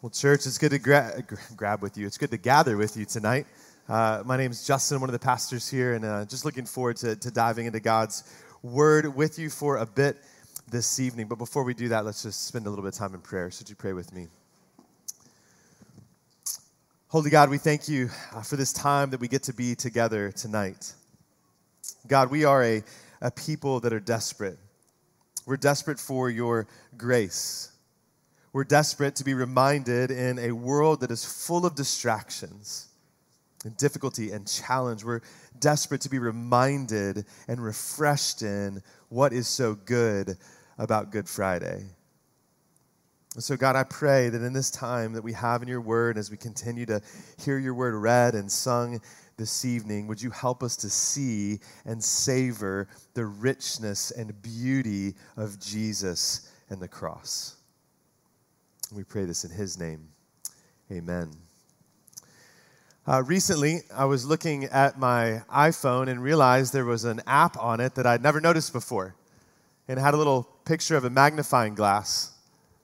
Well, 0.00 0.10
church, 0.10 0.46
it's 0.46 0.58
good 0.58 0.70
to 0.70 0.78
gra- 0.78 1.24
grab 1.56 1.82
with 1.82 1.98
you. 1.98 2.06
It's 2.06 2.18
good 2.18 2.30
to 2.30 2.36
gather 2.36 2.76
with 2.76 2.96
you 2.96 3.04
tonight. 3.04 3.46
Uh, 3.88 4.22
my 4.24 4.36
name 4.36 4.52
is 4.52 4.64
Justin, 4.64 5.00
one 5.00 5.08
of 5.08 5.12
the 5.12 5.18
pastors 5.18 5.68
here, 5.68 5.94
and 5.94 6.04
uh, 6.04 6.24
just 6.24 6.44
looking 6.44 6.66
forward 6.66 6.96
to, 6.98 7.16
to 7.16 7.32
diving 7.32 7.66
into 7.66 7.80
God's 7.80 8.22
word 8.62 9.12
with 9.12 9.40
you 9.40 9.50
for 9.50 9.78
a 9.78 9.86
bit 9.86 10.16
this 10.70 11.00
evening. 11.00 11.26
But 11.26 11.38
before 11.38 11.64
we 11.64 11.74
do 11.74 11.88
that, 11.88 12.04
let's 12.04 12.22
just 12.22 12.46
spend 12.46 12.68
a 12.68 12.70
little 12.70 12.84
bit 12.84 12.94
of 12.94 12.98
time 13.00 13.12
in 13.12 13.20
prayer. 13.20 13.50
So, 13.50 13.62
would 13.62 13.70
you 13.70 13.74
pray 13.74 13.92
with 13.92 14.14
me? 14.14 14.28
Holy 17.08 17.30
God, 17.30 17.50
we 17.50 17.58
thank 17.58 17.88
you 17.88 18.08
uh, 18.32 18.42
for 18.42 18.54
this 18.54 18.72
time 18.72 19.10
that 19.10 19.18
we 19.18 19.26
get 19.26 19.42
to 19.44 19.52
be 19.52 19.74
together 19.74 20.30
tonight. 20.30 20.92
God, 22.06 22.30
we 22.30 22.44
are 22.44 22.62
a, 22.62 22.84
a 23.20 23.32
people 23.32 23.80
that 23.80 23.92
are 23.92 23.98
desperate. 23.98 24.58
We're 25.44 25.56
desperate 25.56 25.98
for 25.98 26.30
your 26.30 26.68
grace. 26.96 27.72
We're 28.58 28.64
desperate 28.64 29.14
to 29.14 29.24
be 29.24 29.34
reminded 29.34 30.10
in 30.10 30.40
a 30.40 30.50
world 30.50 31.02
that 31.02 31.12
is 31.12 31.24
full 31.24 31.64
of 31.64 31.76
distractions 31.76 32.88
and 33.64 33.76
difficulty 33.76 34.32
and 34.32 34.48
challenge. 34.48 35.04
We're 35.04 35.20
desperate 35.60 36.00
to 36.00 36.10
be 36.10 36.18
reminded 36.18 37.24
and 37.46 37.62
refreshed 37.62 38.42
in 38.42 38.82
what 39.10 39.32
is 39.32 39.46
so 39.46 39.76
good 39.76 40.36
about 40.76 41.12
Good 41.12 41.28
Friday. 41.28 41.84
And 43.36 43.44
so, 43.44 43.56
God, 43.56 43.76
I 43.76 43.84
pray 43.84 44.28
that 44.28 44.42
in 44.42 44.52
this 44.52 44.72
time 44.72 45.12
that 45.12 45.22
we 45.22 45.34
have 45.34 45.62
in 45.62 45.68
your 45.68 45.80
word, 45.80 46.18
as 46.18 46.28
we 46.28 46.36
continue 46.36 46.86
to 46.86 47.00
hear 47.40 47.58
your 47.58 47.74
word 47.74 47.94
read 47.94 48.34
and 48.34 48.50
sung 48.50 49.00
this 49.36 49.64
evening, 49.64 50.08
would 50.08 50.20
you 50.20 50.30
help 50.30 50.64
us 50.64 50.74
to 50.78 50.90
see 50.90 51.60
and 51.84 52.02
savor 52.02 52.88
the 53.14 53.24
richness 53.24 54.10
and 54.10 54.42
beauty 54.42 55.14
of 55.36 55.60
Jesus 55.60 56.50
and 56.70 56.82
the 56.82 56.88
cross? 56.88 57.57
We 58.94 59.04
pray 59.04 59.24
this 59.24 59.44
in 59.44 59.50
His 59.50 59.78
name. 59.78 60.08
Amen. 60.90 61.30
Uh, 63.06 63.22
recently, 63.26 63.80
I 63.94 64.06
was 64.06 64.24
looking 64.24 64.64
at 64.64 64.98
my 64.98 65.42
iPhone 65.50 66.08
and 66.08 66.22
realized 66.22 66.72
there 66.72 66.84
was 66.84 67.04
an 67.04 67.20
app 67.26 67.58
on 67.58 67.80
it 67.80 67.94
that 67.94 68.06
I'd 68.06 68.22
never 68.22 68.40
noticed 68.40 68.72
before. 68.72 69.14
And 69.88 69.98
it 69.98 70.02
had 70.02 70.14
a 70.14 70.16
little 70.16 70.42
picture 70.64 70.96
of 70.96 71.04
a 71.04 71.10
magnifying 71.10 71.74
glass. 71.74 72.32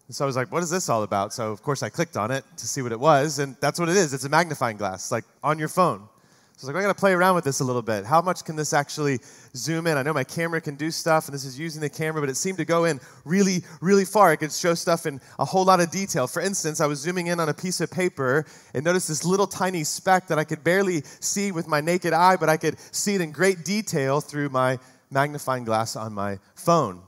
And 0.06 0.14
so 0.14 0.24
I 0.24 0.26
was 0.26 0.36
like, 0.36 0.52
what 0.52 0.62
is 0.62 0.70
this 0.70 0.88
all 0.88 1.02
about? 1.02 1.32
So, 1.32 1.50
of 1.50 1.62
course, 1.62 1.82
I 1.82 1.88
clicked 1.88 2.16
on 2.16 2.30
it 2.30 2.44
to 2.58 2.66
see 2.66 2.82
what 2.82 2.92
it 2.92 3.00
was. 3.00 3.38
And 3.38 3.56
that's 3.60 3.78
what 3.78 3.88
it 3.88 3.96
is 3.96 4.12
it's 4.12 4.24
a 4.24 4.28
magnifying 4.28 4.76
glass, 4.76 5.10
like 5.10 5.24
on 5.42 5.58
your 5.58 5.68
phone. 5.68 6.08
So 6.56 6.68
I 6.68 6.70
was 6.70 6.74
like, 6.74 6.84
I 6.84 6.86
got 6.86 6.96
to 6.96 7.00
play 7.00 7.12
around 7.12 7.34
with 7.34 7.42
this 7.42 7.58
a 7.58 7.64
little 7.64 7.82
bit. 7.82 8.04
How 8.04 8.22
much 8.22 8.44
can 8.44 8.54
this 8.54 8.72
actually 8.72 9.18
zoom 9.56 9.88
in? 9.88 9.98
I 9.98 10.04
know 10.04 10.12
my 10.12 10.22
camera 10.22 10.60
can 10.60 10.76
do 10.76 10.92
stuff, 10.92 11.26
and 11.26 11.34
this 11.34 11.44
is 11.44 11.58
using 11.58 11.80
the 11.80 11.88
camera, 11.88 12.22
but 12.22 12.30
it 12.30 12.36
seemed 12.36 12.58
to 12.58 12.64
go 12.64 12.84
in 12.84 13.00
really, 13.24 13.64
really 13.80 14.04
far. 14.04 14.32
It 14.32 14.36
could 14.36 14.52
show 14.52 14.74
stuff 14.74 15.04
in 15.04 15.20
a 15.40 15.44
whole 15.44 15.64
lot 15.64 15.80
of 15.80 15.90
detail. 15.90 16.28
For 16.28 16.40
instance, 16.40 16.80
I 16.80 16.86
was 16.86 17.00
zooming 17.00 17.26
in 17.26 17.40
on 17.40 17.48
a 17.48 17.54
piece 17.54 17.80
of 17.80 17.90
paper 17.90 18.46
and 18.72 18.84
noticed 18.84 19.08
this 19.08 19.24
little 19.24 19.48
tiny 19.48 19.82
speck 19.82 20.28
that 20.28 20.38
I 20.38 20.44
could 20.44 20.62
barely 20.62 21.02
see 21.18 21.50
with 21.50 21.66
my 21.66 21.80
naked 21.80 22.12
eye, 22.12 22.36
but 22.36 22.48
I 22.48 22.56
could 22.56 22.78
see 22.94 23.16
it 23.16 23.20
in 23.20 23.32
great 23.32 23.64
detail 23.64 24.20
through 24.20 24.50
my 24.50 24.78
magnifying 25.10 25.64
glass 25.64 25.96
on 25.96 26.12
my 26.12 26.38
phone. 26.54 27.02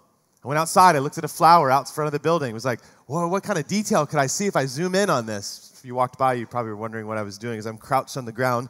I 0.44 0.48
went 0.48 0.58
outside, 0.58 0.97
I 0.97 0.98
looked 0.98 1.19
at 1.19 1.24
a 1.24 1.28
flower 1.28 1.70
out 1.70 1.89
front 1.89 2.06
of 2.06 2.12
the 2.12 2.20
building. 2.20 2.50
It 2.50 2.55
was 2.55 2.64
like, 2.64 2.80
whoa, 3.06 3.28
what 3.28 3.44
kind 3.44 3.61
of 3.61 3.69
detail 3.69 4.06
could 4.06 4.19
I 4.19 4.27
see 4.27 4.47
if 4.47 4.56
I 4.56 4.67
zoom 4.67 4.97
in 4.97 5.08
on 5.08 5.24
this? 5.24 5.72
If 5.78 5.84
you 5.84 5.94
walked 5.94 6.19
by, 6.19 6.34
you 6.34 6.48
probably 6.48 6.72
were 6.72 6.77
wondering 6.77 7.06
what 7.06 7.17
I 7.17 7.22
was 7.22 7.39
doing 7.39 7.61
as 7.61 7.67
I'm 7.67 7.78
crouched 7.78 8.17
on 8.17 8.24
the 8.24 8.33
ground 8.33 8.69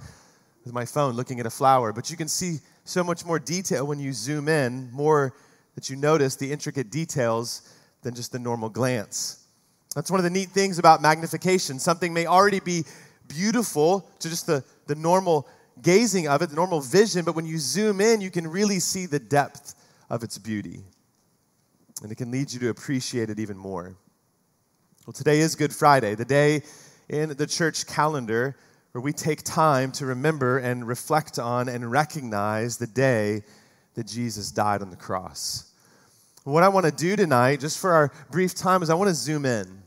with 0.67 0.75
my 0.75 0.84
phone 0.84 1.14
looking 1.14 1.39
at 1.39 1.47
a 1.47 1.50
flower, 1.50 1.92
but 1.92 2.11
you 2.11 2.17
can 2.17 2.27
see 2.27 2.59
so 2.84 3.05
much 3.05 3.25
more 3.25 3.39
detail 3.39 3.86
when 3.86 4.00
you 4.00 4.12
zoom 4.12 4.48
in, 4.48 4.91
more 4.91 5.33
that 5.77 5.89
you 5.89 5.95
notice 5.95 6.34
the 6.34 6.50
intricate 6.50 6.91
details 6.91 7.72
than 8.03 8.17
just 8.17 8.33
the 8.33 8.39
normal 8.39 8.69
glance. 8.69 9.47
That's 9.94 10.11
one 10.11 10.19
of 10.19 10.25
the 10.25 10.31
neat 10.31 10.48
things 10.48 10.81
about 10.81 11.00
magnification. 11.00 11.78
Something 11.78 12.12
may 12.12 12.27
already 12.27 12.59
be 12.59 12.84
beautiful 13.28 14.09
to 14.19 14.28
just 14.28 14.48
the, 14.48 14.64
the 14.89 14.97
normal 14.97 15.47
gazing 15.83 16.27
of 16.27 16.42
it, 16.42 16.50
the 16.50 16.56
normal 16.56 16.81
vision, 16.81 17.25
but 17.25 17.37
when 17.37 17.47
you 17.47 17.59
zoom 17.59 18.00
in, 18.00 18.20
you 18.20 18.31
can 18.31 18.48
really 18.48 18.81
see 18.81 19.06
the 19.06 19.21
depth 19.21 19.75
of 20.10 20.25
its 20.25 20.37
beauty. 20.37 20.81
And 22.03 22.10
it 22.10 22.16
can 22.16 22.32
lead 22.32 22.53
you 22.53 22.59
to 22.60 22.71
appreciate 22.71 23.31
it 23.31 23.38
even 23.38 23.56
more. 23.56 23.94
Well, 25.06 25.15
today 25.15 25.38
is 25.38 25.55
Good 25.55 25.72
Friday, 25.72 26.16
the 26.16 26.25
day 26.25 26.62
in 27.09 27.28
the 27.28 27.47
church 27.47 27.87
calendar 27.87 28.56
where 28.96 29.02
we 29.02 29.12
take 29.12 29.42
time 29.42 29.92
to 29.92 30.06
remember 30.06 30.56
and 30.56 30.88
reflect 30.88 31.38
on 31.38 31.68
and 31.68 31.90
recognize 31.90 32.78
the 32.78 32.86
day 32.86 33.42
that 33.92 34.06
Jesus 34.06 34.50
died 34.50 34.80
on 34.80 34.88
the 34.88 34.96
cross. 34.96 35.70
What 36.44 36.62
I 36.62 36.70
want 36.70 36.86
to 36.86 36.92
do 36.92 37.14
tonight, 37.14 37.60
just 37.60 37.78
for 37.78 37.92
our 37.92 38.10
brief 38.30 38.54
time, 38.54 38.82
is 38.82 38.88
I 38.88 38.94
want 38.94 39.08
to 39.08 39.14
zoom 39.14 39.44
in. 39.44 39.82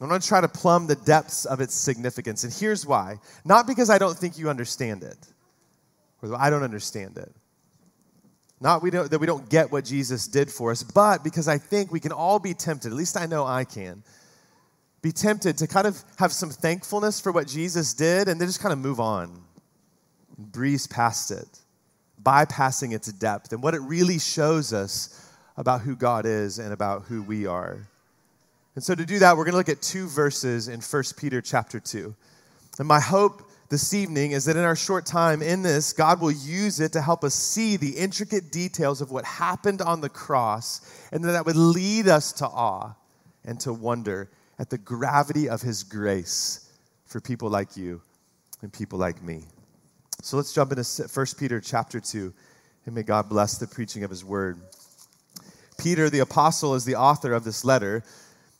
I 0.00 0.06
want 0.06 0.22
to 0.22 0.28
try 0.28 0.40
to 0.40 0.46
plumb 0.46 0.86
the 0.86 0.94
depths 0.94 1.44
of 1.44 1.60
its 1.60 1.74
significance. 1.74 2.44
And 2.44 2.52
here's 2.52 2.86
why 2.86 3.16
not 3.44 3.66
because 3.66 3.90
I 3.90 3.98
don't 3.98 4.16
think 4.16 4.38
you 4.38 4.48
understand 4.48 5.02
it, 5.02 5.18
or 6.22 6.32
I 6.36 6.48
don't 6.48 6.62
understand 6.62 7.18
it. 7.18 7.34
Not 8.60 8.80
we 8.80 8.90
that 8.90 9.18
we 9.18 9.26
don't 9.26 9.50
get 9.50 9.72
what 9.72 9.84
Jesus 9.84 10.28
did 10.28 10.52
for 10.52 10.70
us, 10.70 10.84
but 10.84 11.24
because 11.24 11.48
I 11.48 11.58
think 11.58 11.90
we 11.90 11.98
can 11.98 12.12
all 12.12 12.38
be 12.38 12.54
tempted, 12.54 12.92
at 12.92 12.96
least 12.96 13.16
I 13.16 13.26
know 13.26 13.44
I 13.44 13.64
can, 13.64 14.04
be 15.06 15.12
tempted 15.12 15.56
to 15.56 15.68
kind 15.68 15.86
of 15.86 16.02
have 16.16 16.32
some 16.32 16.50
thankfulness 16.50 17.20
for 17.20 17.30
what 17.30 17.46
Jesus 17.46 17.94
did 17.94 18.26
and 18.26 18.40
then 18.40 18.48
just 18.48 18.58
kind 18.58 18.72
of 18.72 18.80
move 18.80 18.98
on, 18.98 19.40
breeze 20.36 20.88
past 20.88 21.30
it, 21.30 21.46
bypassing 22.20 22.92
its 22.92 23.12
depth 23.12 23.52
and 23.52 23.62
what 23.62 23.72
it 23.72 23.78
really 23.82 24.18
shows 24.18 24.72
us 24.72 25.30
about 25.56 25.80
who 25.82 25.94
God 25.94 26.26
is 26.26 26.58
and 26.58 26.72
about 26.72 27.04
who 27.04 27.22
we 27.22 27.46
are. 27.46 27.86
And 28.74 28.82
so 28.82 28.96
to 28.96 29.06
do 29.06 29.20
that, 29.20 29.36
we're 29.36 29.44
going 29.44 29.52
to 29.52 29.58
look 29.58 29.68
at 29.68 29.80
two 29.80 30.08
verses 30.08 30.66
in 30.66 30.80
1 30.80 31.02
Peter 31.16 31.40
chapter 31.40 31.78
2. 31.78 32.12
And 32.80 32.88
my 32.88 32.98
hope 32.98 33.48
this 33.68 33.94
evening 33.94 34.32
is 34.32 34.46
that 34.46 34.56
in 34.56 34.64
our 34.64 34.74
short 34.74 35.06
time 35.06 35.40
in 35.40 35.62
this, 35.62 35.92
God 35.92 36.20
will 36.20 36.32
use 36.32 36.80
it 36.80 36.94
to 36.94 37.00
help 37.00 37.22
us 37.22 37.34
see 37.34 37.76
the 37.76 37.90
intricate 37.90 38.50
details 38.50 39.00
of 39.00 39.12
what 39.12 39.24
happened 39.24 39.82
on 39.82 40.00
the 40.00 40.08
cross, 40.08 40.80
and 41.12 41.22
that 41.22 41.30
that 41.30 41.46
would 41.46 41.54
lead 41.54 42.08
us 42.08 42.32
to 42.32 42.46
awe 42.46 42.94
and 43.44 43.60
to 43.60 43.72
wonder 43.72 44.30
at 44.58 44.70
the 44.70 44.78
gravity 44.78 45.48
of 45.48 45.62
His 45.62 45.82
grace 45.82 46.70
for 47.06 47.20
people 47.20 47.48
like 47.48 47.76
you 47.76 48.00
and 48.62 48.72
people 48.72 48.98
like 48.98 49.22
me. 49.22 49.44
So 50.22 50.36
let's 50.36 50.52
jump 50.52 50.72
into 50.72 50.82
1 50.82 51.26
Peter 51.38 51.60
chapter 51.60 52.00
2, 52.00 52.32
and 52.86 52.94
may 52.94 53.02
God 53.02 53.28
bless 53.28 53.58
the 53.58 53.66
preaching 53.66 54.02
of 54.02 54.10
His 54.10 54.24
word. 54.24 54.60
Peter, 55.78 56.08
the 56.08 56.20
apostle, 56.20 56.74
is 56.74 56.84
the 56.84 56.96
author 56.96 57.32
of 57.32 57.44
this 57.44 57.64
letter, 57.64 58.02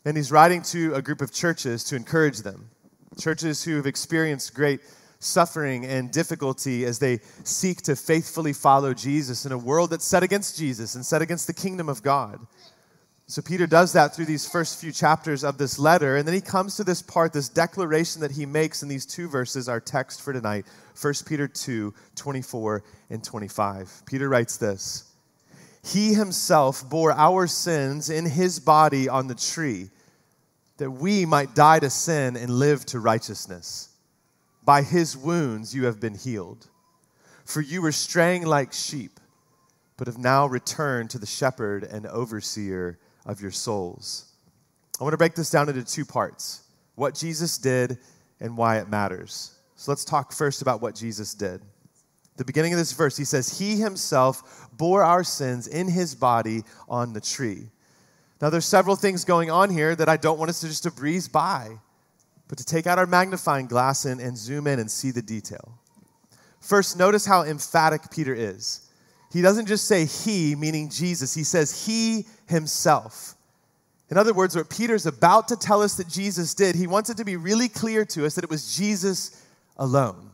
and 0.05 0.15
he's 0.15 0.31
writing 0.31 0.61
to 0.61 0.93
a 0.93 1.01
group 1.01 1.21
of 1.21 1.33
churches 1.33 1.83
to 1.85 1.95
encourage 1.95 2.39
them. 2.39 2.69
Churches 3.19 3.63
who 3.63 3.75
have 3.75 3.87
experienced 3.87 4.53
great 4.53 4.81
suffering 5.19 5.85
and 5.85 6.11
difficulty 6.11 6.85
as 6.85 6.99
they 6.99 7.19
seek 7.43 7.81
to 7.81 7.95
faithfully 7.95 8.53
follow 8.53 8.93
Jesus 8.93 9.45
in 9.45 9.51
a 9.51 9.57
world 9.57 9.89
that's 9.89 10.05
set 10.05 10.23
against 10.23 10.57
Jesus 10.57 10.95
and 10.95 11.05
set 11.05 11.21
against 11.21 11.47
the 11.47 11.53
kingdom 11.53 11.89
of 11.89 12.03
God. 12.03 12.39
So 13.29 13.41
Peter 13.41 13.67
does 13.67 13.91
that 13.91 14.15
through 14.15 14.25
these 14.25 14.47
first 14.47 14.79
few 14.79 14.93
chapters 14.93 15.43
of 15.43 15.57
this 15.57 15.77
letter. 15.77 16.15
And 16.15 16.25
then 16.25 16.33
he 16.33 16.39
comes 16.39 16.77
to 16.77 16.85
this 16.85 17.01
part, 17.01 17.33
this 17.33 17.49
declaration 17.49 18.21
that 18.21 18.31
he 18.31 18.45
makes 18.45 18.83
in 18.83 18.87
these 18.87 19.05
two 19.05 19.27
verses, 19.27 19.67
our 19.67 19.81
text 19.81 20.21
for 20.21 20.31
tonight 20.31 20.65
1 20.99 21.13
Peter 21.27 21.45
2 21.45 21.93
24 22.15 22.83
and 23.09 23.21
25. 23.21 24.03
Peter 24.05 24.29
writes 24.29 24.55
this 24.55 25.11
He 25.83 26.13
himself 26.13 26.89
bore 26.89 27.11
our 27.11 27.47
sins 27.47 28.09
in 28.09 28.25
his 28.25 28.61
body 28.61 29.09
on 29.09 29.27
the 29.27 29.35
tree, 29.35 29.89
that 30.77 30.91
we 30.91 31.25
might 31.25 31.53
die 31.53 31.79
to 31.79 31.89
sin 31.89 32.37
and 32.37 32.49
live 32.49 32.85
to 32.87 32.99
righteousness. 33.01 33.89
By 34.63 34.83
his 34.83 35.17
wounds 35.17 35.75
you 35.75 35.85
have 35.85 35.99
been 35.99 36.15
healed. 36.15 36.67
For 37.43 37.59
you 37.59 37.81
were 37.81 37.91
straying 37.91 38.45
like 38.45 38.71
sheep, 38.71 39.19
but 39.97 40.07
have 40.07 40.17
now 40.17 40.47
returned 40.47 41.09
to 41.09 41.19
the 41.19 41.25
shepherd 41.25 41.83
and 41.83 42.05
overseer 42.05 42.97
of 43.27 43.41
your 43.41 43.51
souls. 43.51 44.31
I 44.99 45.03
want 45.03 45.13
to 45.13 45.17
break 45.17 45.35
this 45.35 45.51
down 45.51 45.69
into 45.69 45.83
two 45.83 46.05
parts 46.05 46.63
what 46.95 47.13
Jesus 47.13 47.59
did 47.59 47.99
and 48.39 48.57
why 48.57 48.79
it 48.79 48.89
matters. 48.89 49.53
So 49.75 49.91
let's 49.91 50.03
talk 50.03 50.33
first 50.33 50.63
about 50.63 50.81
what 50.81 50.95
Jesus 50.95 51.35
did. 51.35 51.61
The 52.37 52.45
beginning 52.45 52.73
of 52.73 52.79
this 52.79 52.93
verse, 52.93 53.15
he 53.15 53.25
says, 53.25 53.59
He 53.59 53.75
himself 53.75 54.67
bore 54.73 55.03
our 55.03 55.23
sins 55.23 55.67
in 55.67 55.87
his 55.87 56.15
body 56.15 56.63
on 56.89 57.13
the 57.13 57.21
tree. 57.21 57.69
Now, 58.41 58.49
there's 58.49 58.65
several 58.65 58.95
things 58.95 59.25
going 59.25 59.49
on 59.49 59.69
here 59.69 59.95
that 59.95 60.09
I 60.09 60.17
don't 60.17 60.37
want 60.37 60.49
us 60.49 60.61
to 60.61 60.67
just 60.67 60.83
to 60.83 60.91
breeze 60.91 61.27
by, 61.27 61.69
but 62.47 62.57
to 62.59 62.65
take 62.65 62.87
out 62.87 62.99
our 62.99 63.07
magnifying 63.07 63.67
glass 63.67 64.05
and, 64.05 64.21
and 64.21 64.37
zoom 64.37 64.67
in 64.67 64.79
and 64.79 64.89
see 64.89 65.11
the 65.11 65.21
detail. 65.21 65.79
First, 66.59 66.97
notice 66.97 67.25
how 67.25 67.43
emphatic 67.43 68.09
Peter 68.11 68.33
is. 68.33 68.86
He 69.31 69.41
doesn't 69.41 69.65
just 69.65 69.85
say 69.85 70.05
he, 70.05 70.55
meaning 70.55 70.89
Jesus, 70.89 71.33
he 71.33 71.43
says 71.43 71.85
he 71.85 72.25
himself. 72.47 73.35
In 74.09 74.17
other 74.17 74.33
words, 74.33 74.55
what 74.55 74.69
Peter's 74.69 75.05
about 75.05 75.49
to 75.49 75.57
tell 75.57 75.81
us 75.81 75.95
that 75.95 76.07
Jesus 76.07 76.53
did, 76.53 76.75
he 76.75 76.87
wants 76.87 77.09
it 77.09 77.17
to 77.17 77.25
be 77.25 77.35
really 77.35 77.67
clear 77.67 78.05
to 78.05 78.25
us 78.25 78.35
that 78.35 78.43
it 78.43 78.49
was 78.49 78.75
Jesus 78.75 79.43
alone. 79.75 80.31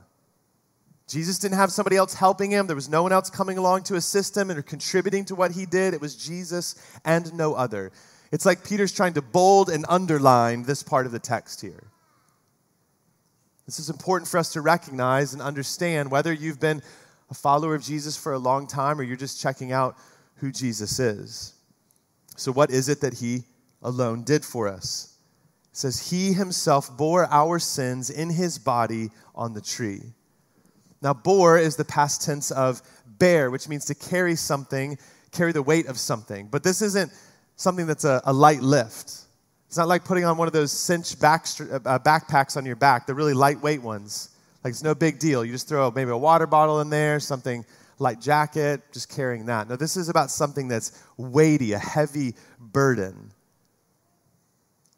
Jesus 1.08 1.40
didn't 1.40 1.58
have 1.58 1.72
somebody 1.72 1.96
else 1.96 2.14
helping 2.14 2.52
him. 2.52 2.68
There 2.68 2.76
was 2.76 2.90
no 2.90 3.04
one 3.04 3.12
else 3.12 3.30
coming 3.30 3.58
along 3.58 3.84
to 3.84 3.96
assist 3.96 4.38
him 4.38 4.50
or 4.52 4.62
contributing 4.62 5.26
to 5.26 5.36
what 5.36 5.52
he 5.52 5.66
did. 5.66 5.94
It 5.94 6.02
was 6.02 6.16
Jesus 6.16 6.76
and 7.04 7.34
no 7.34 7.56
other. 7.56 7.92
It's 8.32 8.46
like 8.46 8.64
Peter's 8.64 8.92
trying 8.92 9.14
to 9.14 9.22
bold 9.22 9.70
and 9.70 9.86
underline 9.90 10.64
this 10.64 10.82
part 10.82 11.06
of 11.06 11.12
the 11.12 11.20
text 11.20 11.62
here. 11.62 11.84
This 13.66 13.80
is 13.80 13.90
important 13.90 14.30
for 14.30 14.38
us 14.38 14.54
to 14.54 14.62
recognize 14.62 15.34
and 15.34 15.42
understand 15.42 16.12
whether 16.12 16.34
you've 16.34 16.60
been 16.60 16.82
a 17.34 17.36
follower 17.36 17.74
of 17.74 17.82
Jesus 17.82 18.16
for 18.16 18.34
a 18.34 18.38
long 18.38 18.68
time 18.68 19.00
or 19.00 19.04
you're 19.04 19.18
just 19.18 19.42
checking 19.42 19.72
out 19.72 19.98
who 20.36 20.52
Jesus 20.52 21.00
is. 21.00 21.56
So, 22.36 22.52
what 22.52 22.70
is 22.70 22.90
it 22.90 23.02
that 23.02 23.16
he 23.16 23.44
alone 23.82 24.24
did 24.24 24.46
for 24.46 24.68
us? 24.68 25.18
It 25.72 25.78
says, 25.78 26.12
He 26.12 26.34
himself 26.34 26.96
bore 26.96 27.26
our 27.32 27.58
sins 27.58 28.12
in 28.12 28.30
his 28.30 28.60
body 28.60 29.10
on 29.34 29.56
the 29.56 29.62
tree. 29.62 30.04
Now, 31.02 31.16
bore 31.16 31.58
is 31.58 31.76
the 31.76 31.86
past 31.86 32.22
tense 32.22 32.52
of 32.52 32.84
bear, 33.18 33.50
which 33.50 33.68
means 33.68 33.86
to 33.86 33.96
carry 33.96 34.36
something, 34.36 35.00
carry 35.32 35.54
the 35.54 35.64
weight 35.64 35.88
of 35.88 35.98
something. 35.98 36.50
But 36.52 36.64
this 36.64 36.84
isn't 36.84 37.12
something 37.56 37.88
that's 37.88 38.06
a, 38.06 38.22
a 38.26 38.34
light 38.34 38.62
lift. 38.62 39.22
It's 39.68 39.78
not 39.78 39.88
like 39.88 40.06
putting 40.06 40.24
on 40.24 40.38
one 40.38 40.48
of 40.48 40.54
those 40.54 40.72
cinch 40.72 41.20
back, 41.20 41.48
uh, 41.60 41.98
backpacks 41.98 42.58
on 42.58 42.64
your 42.64 42.76
back, 42.76 43.08
the 43.08 43.16
really 43.16 43.34
lightweight 43.34 43.82
ones. 43.82 44.30
Like 44.64 44.72
it's 44.72 44.84
no 44.84 44.96
big 44.96 45.20
deal. 45.20 45.44
You 45.44 45.52
just 45.52 45.68
throw 45.68 45.92
maybe 45.92 46.12
a 46.12 46.18
water 46.18 46.48
bottle 46.48 46.82
in 46.82 46.90
there, 46.90 47.20
something 47.20 47.66
light 48.00 48.22
jacket, 48.22 48.82
just 48.92 49.10
carrying 49.10 49.46
that. 49.48 49.68
No, 49.68 49.76
this 49.76 49.98
is 49.98 50.10
about 50.10 50.32
something 50.32 50.68
that's 50.68 51.04
weighty, 51.18 51.74
a 51.74 51.80
heavy 51.80 52.36
burden. 52.60 53.32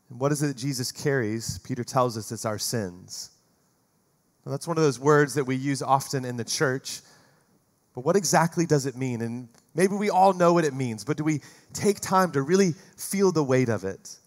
And 0.09 0.19
what 0.19 0.31
is 0.31 0.43
it 0.43 0.47
that 0.47 0.57
Jesus 0.57 0.91
carries? 0.91 1.59
Peter 1.59 1.83
tells 1.83 2.17
us 2.17 2.31
it's 2.31 2.45
our 2.45 2.59
sins. 2.59 3.31
Now, 4.45 4.51
that's 4.51 4.67
one 4.67 4.77
of 4.77 4.83
those 4.83 4.99
words 4.99 5.33
that 5.33 5.45
we 5.45 5.55
use 5.55 5.81
often 5.81 6.23
in 6.23 6.37
the 6.37 6.43
church. 6.43 7.01
But 7.95 8.05
what 8.05 8.15
exactly 8.15 8.65
does 8.65 8.85
it 8.85 8.95
mean? 8.95 9.21
And 9.21 9.49
maybe 9.73 9.95
we 9.95 10.09
all 10.09 10.33
know 10.33 10.53
what 10.53 10.65
it 10.65 10.73
means, 10.73 11.03
but 11.03 11.17
do 11.17 11.23
we 11.23 11.41
take 11.73 11.99
time 11.99 12.31
to 12.33 12.41
really 12.41 12.75
feel 12.97 13.31
the 13.31 13.43
weight 13.43 13.69
of 13.69 13.83
it? 13.83 14.17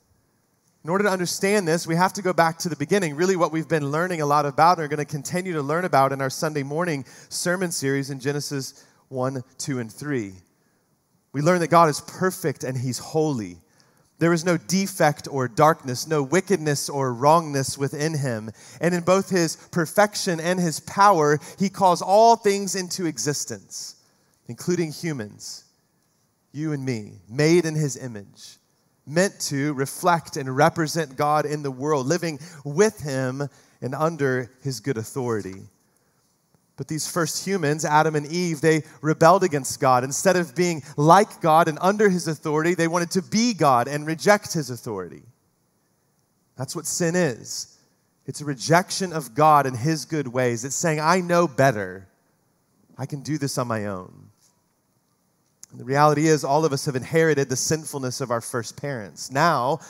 In 0.89 0.93
order 0.93 1.05
to 1.05 1.11
understand 1.11 1.69
this, 1.69 1.87
we 1.87 1.97
have 1.97 2.15
to 2.15 2.23
go 2.23 2.33
back 2.33 2.57
to 2.61 2.71
the 2.71 2.75
beginning, 2.75 3.15
really 3.15 3.37
what 3.37 3.53
we've 3.53 3.69
been 3.69 3.91
learning 3.91 4.23
a 4.23 4.27
lot 4.27 4.47
about 4.47 4.79
and 4.79 4.87
are 4.87 4.89
going 4.89 4.97
to 4.97 5.05
continue 5.05 5.53
to 5.53 5.61
learn 5.61 5.85
about 5.85 6.13
in 6.13 6.23
our 6.23 6.31
Sunday 6.31 6.63
morning 6.63 7.05
sermon 7.29 7.71
series 7.73 8.09
in 8.09 8.19
Genesis 8.19 8.87
1, 9.09 9.45
2, 9.59 9.81
and 9.81 9.93
3. 9.93 10.33
We 11.33 11.43
learn 11.43 11.61
that 11.61 11.69
God 11.69 11.91
is 11.91 12.01
perfect 12.01 12.65
and 12.65 12.75
He's 12.75 12.99
holy. 12.99 13.59
There 14.19 14.33
is 14.33 14.47
no 14.47 14.57
defect 14.57 15.29
or 15.31 15.47
darkness, 15.47 16.07
no 16.07 16.23
wickedness 16.23 16.89
or 16.89 17.13
wrongness 17.13 17.77
within 17.77 18.17
him. 18.17 18.51
And 18.81 18.95
in 18.95 19.03
both 19.03 19.29
his 19.29 19.57
perfection 19.71 20.41
and 20.41 20.59
his 20.59 20.81
power, 20.81 21.39
he 21.59 21.69
calls 21.69 22.01
all 22.01 22.35
things 22.35 22.75
into 22.75 23.05
existence, 23.05 23.97
including 24.47 24.93
humans, 24.93 25.65
you 26.51 26.73
and 26.73 26.83
me, 26.83 27.19
made 27.29 27.67
in 27.67 27.75
his 27.75 27.99
image 27.99 28.59
meant 29.09 29.39
to 29.41 29.73
reflect 29.75 30.37
and 30.37 30.55
represent 30.55 31.17
God 31.17 31.47
in 31.47 31.63
the 31.63 31.71
world, 31.71 32.07
living 32.07 32.39
with 32.65 33.01
Him 33.01 33.49
and 33.81 33.95
under 33.95 34.51
His 34.63 34.81
good 34.81 34.97
authority. 34.97 35.63
But 36.77 36.87
these 36.87 37.11
first 37.11 37.45
humans, 37.45 37.85
Adam 37.85 38.15
and 38.15 38.27
Eve, 38.27 38.61
they 38.61 38.85
rebelled 39.03 39.43
against 39.43 39.81
God. 39.81 40.05
Instead 40.05 40.37
of 40.37 40.55
being 40.55 40.83
like 40.97 41.41
God 41.41 41.67
and 41.67 41.79
under 41.81 42.09
His 42.09 42.29
authority, 42.29 42.75
they 42.75 42.87
wanted 42.87 43.11
to 43.13 43.23
be 43.23 43.53
God 43.53 43.89
and 43.89 44.07
reject 44.07 44.53
His 44.53 44.71
authority. 44.71 45.23
That's 46.57 46.77
what 46.77 46.87
sin 46.87 47.17
is 47.17 47.79
it's 48.29 48.43
a 48.43 48.45
rejection 48.45 49.15
of 49.15 49.35
God 49.35 49.65
and 49.65 49.75
His 49.75 50.05
good 50.05 50.29
ways. 50.29 50.63
It's 50.63 50.77
saying, 50.77 51.01
I 51.01 51.23
know 51.23 51.49
better. 51.49 52.07
I 52.99 53.07
can 53.07 53.23
do 53.23 53.39
this 53.39 53.57
on 53.57 53.67
my 53.67 53.87
own. 53.87 54.28
The 55.75 55.85
reality 55.85 56.27
is, 56.29 56.45
all 56.45 56.65
of 56.65 56.73
us 56.73 56.87
have 56.87 56.97
inherited 56.97 57.49
the 57.49 57.57
sinfulness 57.57 58.21
of 58.21 58.31
our 58.31 58.41
first 58.41 58.77
parents. 58.77 59.31
Now, 59.31 59.81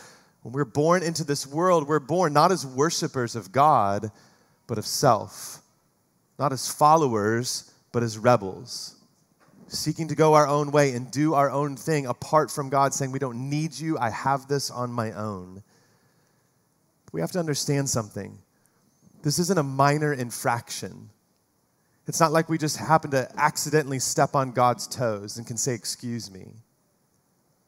when 0.42 0.52
we're 0.52 0.64
born 0.64 1.02
into 1.02 1.24
this 1.24 1.46
world, 1.46 1.86
we're 1.86 2.00
born 2.00 2.32
not 2.32 2.50
as 2.50 2.66
worshipers 2.66 3.36
of 3.36 3.52
God, 3.52 4.10
but 4.66 4.78
of 4.78 4.86
self. 4.86 5.62
Not 6.38 6.52
as 6.52 6.70
followers, 6.70 7.72
but 7.92 8.02
as 8.02 8.18
rebels. 8.18 8.96
Seeking 9.68 10.08
to 10.08 10.14
go 10.14 10.34
our 10.34 10.46
own 10.46 10.70
way 10.70 10.92
and 10.92 11.10
do 11.10 11.34
our 11.34 11.50
own 11.50 11.76
thing 11.76 12.06
apart 12.06 12.50
from 12.50 12.70
God, 12.70 12.92
saying, 12.94 13.12
We 13.12 13.18
don't 13.18 13.48
need 13.50 13.78
you, 13.78 13.98
I 13.98 14.10
have 14.10 14.48
this 14.48 14.70
on 14.70 14.90
my 14.90 15.12
own. 15.12 15.62
We 17.12 17.20
have 17.20 17.32
to 17.32 17.38
understand 17.38 17.88
something. 17.88 18.38
This 19.22 19.38
isn't 19.38 19.58
a 19.58 19.62
minor 19.62 20.12
infraction. 20.12 21.10
It's 22.08 22.20
not 22.20 22.32
like 22.32 22.48
we 22.48 22.56
just 22.56 22.78
happen 22.78 23.10
to 23.10 23.28
accidentally 23.38 23.98
step 23.98 24.34
on 24.34 24.52
God's 24.52 24.86
toes 24.86 25.36
and 25.36 25.46
can 25.46 25.58
say, 25.58 25.74
Excuse 25.74 26.30
me. 26.30 26.54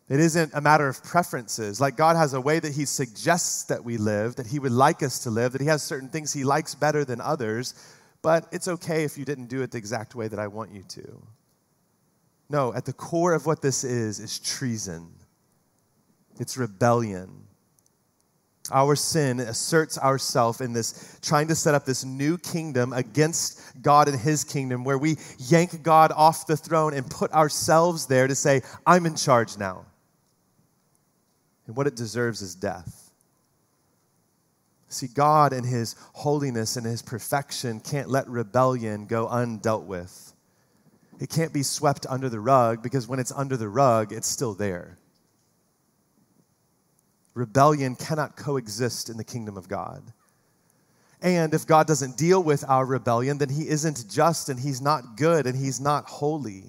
It 0.09 0.19
isn't 0.19 0.53
a 0.55 0.61
matter 0.61 0.89
of 0.89 1.05
preferences. 1.05 1.81
Like 1.81 1.97
God 1.97 2.17
has 2.17 2.35
a 2.35 2.41
way 2.41 2.59
that 2.59 2.73
He 2.73 2.87
suggests 2.87 3.65
that 3.65 3.85
we 3.85 3.99
live, 3.99 4.37
that 4.37 4.47
He 4.47 4.59
would 4.59 4.73
like 4.73 5.03
us 5.03 5.21
to 5.21 5.31
live, 5.31 5.53
that 5.53 5.61
He 5.61 5.69
has 5.69 5.83
certain 5.83 6.09
things 6.09 6.33
He 6.33 6.43
likes 6.43 6.75
better 6.75 7.05
than 7.05 7.21
others, 7.21 7.75
but 8.23 8.47
it's 8.51 8.67
okay 8.67 9.05
if 9.05 9.19
you 9.19 9.27
didn't 9.27 9.47
do 9.47 9.63
it 9.63 9.71
the 9.71 9.79
exact 9.79 10.15
way 10.15 10.27
that 10.27 10.39
I 10.39 10.47
want 10.49 10.73
you 10.73 10.83
to. 10.83 11.23
No, 12.49 12.75
at 12.75 12.87
the 12.87 12.93
core 12.95 13.35
of 13.35 13.47
what 13.47 13.63
this 13.63 13.85
is, 13.85 14.19
is 14.19 14.41
treason, 14.41 15.07
it's 16.41 16.57
rebellion. 16.57 17.47
Our 18.73 18.97
sin 18.97 19.41
asserts 19.41 19.99
ourself 19.99 20.61
in 20.61 20.73
this, 20.73 21.19
trying 21.23 21.49
to 21.49 21.55
set 21.55 21.75
up 21.75 21.85
this 21.85 22.05
new 22.05 22.39
kingdom 22.39 22.93
against 22.93 23.61
God 23.83 24.09
and 24.09 24.19
his 24.19 24.45
kingdom, 24.45 24.85
where 24.85 24.99
we 24.99 25.17
yank 25.39 25.83
God 25.83 26.13
off 26.13 26.47
the 26.47 26.57
throne 26.57 26.95
and 26.95 27.09
put 27.09 27.33
ourselves 27.33 28.07
there 28.07 28.27
to 28.27 28.35
say, 28.35 28.63
I'm 28.87 29.07
in 29.07 29.17
charge 29.17 29.59
now. 29.59 29.87
And 31.67 31.77
what 31.77 31.87
it 31.87 31.97
deserves 31.97 32.43
is 32.43 32.55
death. 32.55 33.13
See, 34.89 35.07
God 35.07 35.53
and 35.53 35.65
his 35.65 35.95
holiness 36.13 36.77
and 36.77 36.85
his 36.85 37.01
perfection 37.01 37.79
can't 37.79 38.09
let 38.09 38.29
rebellion 38.29 39.07
go 39.07 39.29
undealt 39.29 39.85
with. 39.85 40.33
It 41.21 41.31
can't 41.31 41.53
be 41.53 41.63
swept 41.63 42.07
under 42.09 42.29
the 42.29 42.41
rug 42.41 42.83
because 42.83 43.07
when 43.07 43.21
it's 43.21 43.31
under 43.31 43.57
the 43.57 43.69
rug, 43.69 44.13
it's 44.13 44.27
still 44.27 44.55
there 44.55 44.99
rebellion 47.35 47.97
cannot 47.97 48.37
coexist 48.37 49.09
in 49.09 49.17
the 49.17 49.25
kingdom 49.25 49.57
of 49.57 49.69
God. 49.69 50.03
And 51.23 51.53
if 51.53 51.67
God 51.67 51.87
doesn't 51.87 52.17
deal 52.17 52.43
with 52.43 52.65
our 52.69 52.87
rebellion, 52.87 53.39
then 53.39 53.51
he 53.51 53.69
isn't 53.69 54.09
just 54.09 54.49
and 54.49 54.59
he's 54.59 54.81
not 54.81 55.17
good 55.17 55.47
and 55.47 55.57
he's 55.57 55.81
not 55.81 56.07
holy. 56.07 56.65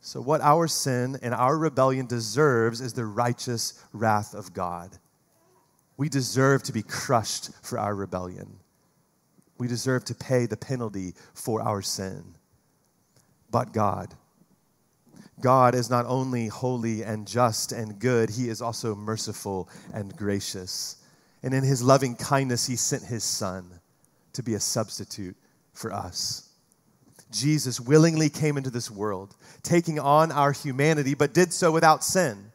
So, 0.00 0.20
what 0.20 0.40
our 0.40 0.66
sin 0.68 1.18
and 1.22 1.34
our 1.34 1.58
rebellion 1.58 2.06
deserves 2.06 2.80
is 2.80 2.94
the 2.94 3.04
righteous 3.04 3.84
wrath 3.92 4.32
of 4.32 4.54
God. 4.54 4.96
We 5.98 6.08
deserve 6.08 6.62
to 6.64 6.72
be 6.72 6.82
crushed 6.82 7.50
for 7.62 7.78
our 7.78 7.94
rebellion. 7.94 8.60
We 9.58 9.66
deserve 9.66 10.04
to 10.06 10.14
pay 10.14 10.46
the 10.46 10.56
penalty 10.56 11.14
for 11.34 11.60
our 11.60 11.82
sin. 11.82 12.36
But 13.50 13.72
God, 13.72 14.14
God 15.40 15.74
is 15.74 15.90
not 15.90 16.06
only 16.06 16.48
holy 16.48 17.02
and 17.02 17.26
just 17.26 17.72
and 17.72 17.98
good, 17.98 18.30
he 18.30 18.48
is 18.48 18.60
also 18.60 18.94
merciful 18.94 19.68
and 19.92 20.14
gracious. 20.16 20.96
And 21.42 21.54
in 21.54 21.62
his 21.62 21.82
loving 21.82 22.16
kindness, 22.16 22.66
he 22.66 22.76
sent 22.76 23.04
his 23.04 23.24
son 23.24 23.80
to 24.32 24.42
be 24.42 24.54
a 24.54 24.60
substitute 24.60 25.36
for 25.72 25.92
us. 25.92 26.48
Jesus 27.30 27.78
willingly 27.78 28.30
came 28.30 28.56
into 28.56 28.70
this 28.70 28.90
world, 28.90 29.36
taking 29.62 29.98
on 29.98 30.32
our 30.32 30.52
humanity, 30.52 31.14
but 31.14 31.34
did 31.34 31.52
so 31.52 31.70
without 31.70 32.02
sin. 32.02 32.52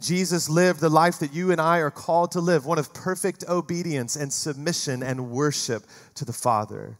Jesus 0.00 0.48
lived 0.48 0.80
the 0.80 0.88
life 0.88 1.18
that 1.20 1.32
you 1.32 1.52
and 1.52 1.60
I 1.60 1.78
are 1.78 1.90
called 1.90 2.32
to 2.32 2.40
live, 2.40 2.66
one 2.66 2.78
of 2.78 2.92
perfect 2.92 3.44
obedience 3.48 4.16
and 4.16 4.32
submission 4.32 5.02
and 5.02 5.30
worship 5.30 5.84
to 6.16 6.24
the 6.24 6.32
Father. 6.32 6.98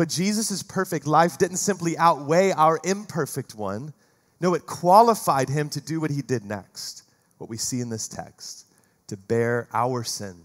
But 0.00 0.08
Jesus' 0.08 0.62
perfect 0.62 1.06
life 1.06 1.36
didn't 1.36 1.58
simply 1.58 1.94
outweigh 1.98 2.52
our 2.52 2.80
imperfect 2.84 3.54
one. 3.54 3.92
No, 4.40 4.54
it 4.54 4.64
qualified 4.64 5.50
him 5.50 5.68
to 5.68 5.80
do 5.82 6.00
what 6.00 6.10
he 6.10 6.22
did 6.22 6.42
next, 6.42 7.02
what 7.36 7.50
we 7.50 7.58
see 7.58 7.82
in 7.82 7.90
this 7.90 8.08
text 8.08 8.64
to 9.08 9.18
bear 9.18 9.68
our 9.74 10.02
sin. 10.02 10.36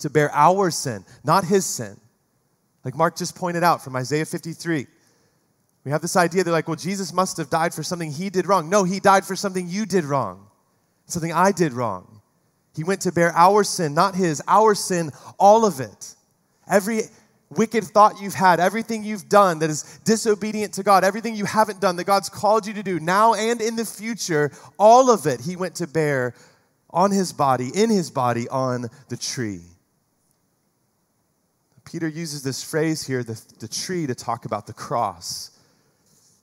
To 0.00 0.10
bear 0.10 0.28
our 0.32 0.72
sin, 0.72 1.04
not 1.22 1.44
his 1.44 1.64
sin. 1.64 2.00
Like 2.84 2.96
Mark 2.96 3.14
just 3.14 3.36
pointed 3.36 3.62
out 3.62 3.84
from 3.84 3.94
Isaiah 3.94 4.24
53. 4.26 4.88
We 5.84 5.90
have 5.92 6.02
this 6.02 6.16
idea 6.16 6.42
that, 6.42 6.50
like, 6.50 6.66
well, 6.66 6.74
Jesus 6.74 7.12
must 7.12 7.36
have 7.36 7.50
died 7.50 7.72
for 7.72 7.84
something 7.84 8.10
he 8.10 8.28
did 8.28 8.48
wrong. 8.48 8.68
No, 8.68 8.82
he 8.82 8.98
died 8.98 9.24
for 9.24 9.36
something 9.36 9.68
you 9.68 9.86
did 9.86 10.02
wrong, 10.02 10.48
something 11.06 11.32
I 11.32 11.52
did 11.52 11.74
wrong. 11.74 12.20
He 12.74 12.82
went 12.82 13.02
to 13.02 13.12
bear 13.12 13.30
our 13.36 13.62
sin, 13.62 13.94
not 13.94 14.16
his, 14.16 14.42
our 14.48 14.74
sin, 14.74 15.12
all 15.38 15.64
of 15.64 15.78
it. 15.78 16.16
Every 16.68 17.02
wicked 17.56 17.84
thought 17.84 18.20
you've 18.20 18.34
had, 18.34 18.60
everything 18.60 19.04
you've 19.04 19.28
done 19.28 19.58
that 19.60 19.70
is 19.70 20.00
disobedient 20.04 20.74
to 20.74 20.82
God, 20.82 21.04
everything 21.04 21.34
you 21.34 21.44
haven't 21.44 21.80
done 21.80 21.96
that 21.96 22.04
God's 22.04 22.28
called 22.28 22.66
you 22.66 22.74
to 22.74 22.82
do 22.82 23.00
now 23.00 23.34
and 23.34 23.60
in 23.60 23.76
the 23.76 23.84
future, 23.84 24.50
all 24.78 25.10
of 25.10 25.26
it 25.26 25.40
He 25.40 25.56
went 25.56 25.76
to 25.76 25.86
bear 25.86 26.34
on 26.90 27.10
His 27.10 27.32
body, 27.32 27.70
in 27.74 27.90
His 27.90 28.10
body, 28.10 28.48
on 28.48 28.88
the 29.08 29.16
tree. 29.16 29.62
Peter 31.84 32.08
uses 32.08 32.42
this 32.42 32.62
phrase 32.62 33.06
here, 33.06 33.22
the, 33.22 33.40
the 33.60 33.68
tree, 33.68 34.06
to 34.06 34.14
talk 34.14 34.46
about 34.46 34.66
the 34.66 34.72
cross. 34.72 35.50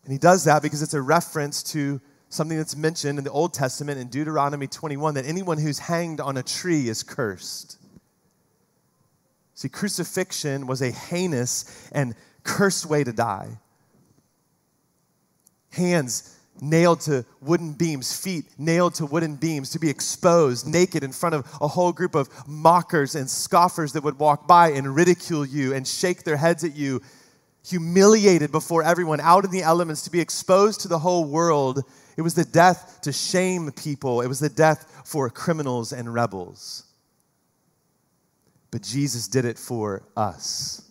And 0.04 0.12
he 0.12 0.18
does 0.18 0.46
that 0.46 0.62
because 0.62 0.82
it's 0.82 0.94
a 0.94 1.02
reference 1.02 1.62
to 1.74 2.00
something 2.30 2.58
that's 2.58 2.76
mentioned 2.76 3.18
in 3.18 3.26
the 3.26 3.32
Old 3.32 3.54
Testament 3.54 4.00
in 4.00 4.08
Deuteronomy 4.08 4.68
21 4.68 5.16
that 5.16 5.26
anyone 5.26 5.58
who's 5.58 5.80
hanged 5.80 6.22
on 6.22 6.38
a 6.38 6.44
tree 6.44 6.88
is 6.88 7.04
cursed. 7.04 7.78
See, 9.54 9.70
crucifixion 9.70 10.68
was 10.68 10.82
a 10.82 10.92
heinous 10.92 11.90
and 11.92 12.16
cursed 12.44 12.86
way 12.86 13.04
to 13.04 13.14
die. 13.14 13.60
Hands 15.72 16.38
nailed 16.60 17.02
to 17.02 17.26
wooden 17.42 17.74
beams, 17.74 18.16
feet 18.16 18.46
nailed 18.58 18.94
to 18.96 19.06
wooden 19.06 19.36
beams, 19.36 19.72
to 19.72 19.80
be 19.80 19.90
exposed 19.90 20.68
naked 20.68 21.04
in 21.04 21.12
front 21.12 21.34
of 21.34 21.46
a 21.60 21.68
whole 21.68 21.92
group 21.92 22.14
of 22.14 22.30
mockers 22.48 23.16
and 23.16 23.30
scoffers 23.30 23.94
that 23.94 24.04
would 24.04 24.20
walk 24.20 24.48
by 24.48 24.70
and 24.72 24.96
ridicule 24.96 25.46
you 25.46 25.74
and 25.74 25.88
shake 25.88 26.24
their 26.24 26.38
heads 26.38 26.64
at 26.64 26.76
you, 26.76 27.02
humiliated 27.66 28.52
before 28.52 28.84
everyone, 28.84 29.20
out 29.20 29.46
in 29.46 29.52
the 29.52 29.64
elements, 29.64 30.04
to 30.04 30.12
be 30.12 30.20
exposed 30.20 30.82
to 30.82 30.88
the 30.88 31.00
whole 31.00 31.26
world. 31.26 31.84
It 32.18 32.22
was 32.22 32.36
the 32.36 32.46
death 32.46 33.00
to 33.04 33.12
shame 33.12 33.72
people, 33.72 34.22
it 34.22 34.28
was 34.28 34.40
the 34.40 34.50
death 34.50 35.02
for 35.06 35.30
criminals 35.30 35.94
and 35.94 36.14
rebels. 36.14 36.84
But 38.72 38.84
Jesus 38.84 39.28
did 39.28 39.46
it 39.46 39.60
for 39.60 40.04
us. 40.16 40.90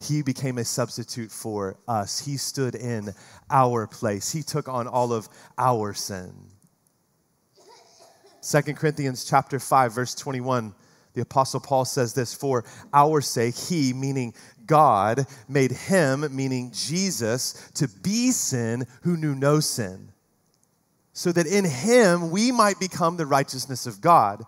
He 0.00 0.22
became 0.22 0.58
a 0.58 0.64
substitute 0.64 1.30
for 1.32 1.76
us. 1.88 2.24
He 2.24 2.36
stood 2.36 2.74
in 2.74 3.12
our 3.50 3.86
place. 3.86 4.30
He 4.30 4.42
took 4.42 4.68
on 4.68 4.86
all 4.86 5.12
of 5.12 5.28
our 5.56 5.92
sin. 5.92 6.32
2 8.42 8.74
Corinthians 8.74 9.24
chapter 9.24 9.58
5 9.58 9.92
verse 9.92 10.14
21 10.14 10.72
the 11.14 11.22
apostle 11.22 11.58
Paul 11.58 11.84
says 11.84 12.14
this 12.14 12.32
for 12.32 12.64
our 12.94 13.20
sake 13.20 13.56
he 13.56 13.92
meaning 13.92 14.32
God 14.64 15.26
made 15.48 15.72
him 15.72 16.24
meaning 16.34 16.70
Jesus 16.72 17.68
to 17.74 17.88
be 17.88 18.30
sin 18.30 18.86
who 19.02 19.16
knew 19.16 19.34
no 19.34 19.58
sin 19.58 20.12
so 21.18 21.32
that 21.32 21.48
in 21.48 21.64
him 21.64 22.30
we 22.30 22.52
might 22.52 22.78
become 22.78 23.16
the 23.16 23.26
righteousness 23.26 23.88
of 23.88 24.00
God. 24.00 24.44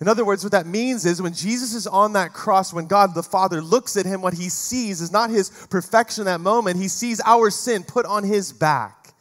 In 0.00 0.08
other 0.08 0.24
words, 0.24 0.42
what 0.42 0.52
that 0.52 0.66
means 0.66 1.06
is 1.06 1.22
when 1.22 1.34
Jesus 1.34 1.72
is 1.72 1.86
on 1.86 2.14
that 2.14 2.32
cross, 2.32 2.72
when 2.72 2.86
God 2.86 3.14
the 3.14 3.22
Father 3.22 3.62
looks 3.62 3.96
at 3.96 4.06
him, 4.06 4.22
what 4.22 4.34
he 4.34 4.48
sees 4.48 5.00
is 5.00 5.12
not 5.12 5.30
his 5.30 5.50
perfection 5.70 6.24
that 6.24 6.40
moment. 6.40 6.78
He 6.78 6.88
sees 6.88 7.20
our 7.24 7.50
sin 7.50 7.84
put 7.84 8.04
on 8.04 8.24
his 8.24 8.52
back. 8.52 9.14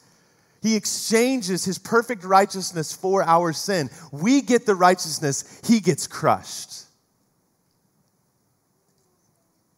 He 0.62 0.76
exchanges 0.76 1.66
his 1.66 1.78
perfect 1.78 2.24
righteousness 2.24 2.94
for 2.94 3.22
our 3.22 3.54
sin. 3.54 3.90
We 4.12 4.42
get 4.42 4.66
the 4.66 4.76
righteousness, 4.76 5.62
he 5.66 5.80
gets 5.80 6.08
crushed. 6.08 6.86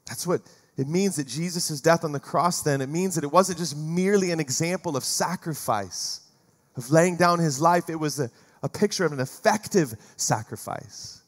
That's 0.08 0.26
what 0.26 0.42
it 0.78 0.88
means 0.88 1.16
that 1.16 1.28
Jesus' 1.28 1.82
death 1.82 2.04
on 2.04 2.12
the 2.12 2.20
cross, 2.20 2.62
then, 2.62 2.82
it 2.82 2.90
means 2.90 3.16
that 3.16 3.24
it 3.24 3.32
wasn't 3.32 3.58
just 3.58 3.76
merely 3.76 4.32
an 4.32 4.40
example 4.40 4.96
of 4.96 5.04
sacrifice, 5.04 6.22
of 6.76 6.92
laying 6.92 7.16
down 7.18 7.40
his 7.40 7.60
life. 7.60 7.90
It 7.90 7.96
was 7.96 8.20
a 8.20 8.30
a 8.66 8.70
picture 8.70 9.06
of 9.06 9.12
an 9.12 9.20
effective 9.20 9.94
sacrifice. 10.18 11.22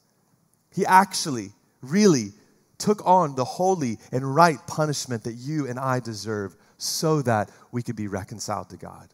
He 0.74 0.84
actually, 0.84 1.52
really 1.82 2.32
took 2.78 3.04
on 3.06 3.34
the 3.34 3.44
holy 3.44 3.98
and 4.12 4.34
right 4.34 4.58
punishment 4.66 5.24
that 5.24 5.34
you 5.34 5.66
and 5.68 5.78
I 5.78 6.00
deserve 6.00 6.56
so 6.76 7.22
that 7.22 7.50
we 7.72 7.82
could 7.82 7.96
be 7.96 8.06
reconciled 8.06 8.70
to 8.70 8.76
God, 8.76 9.08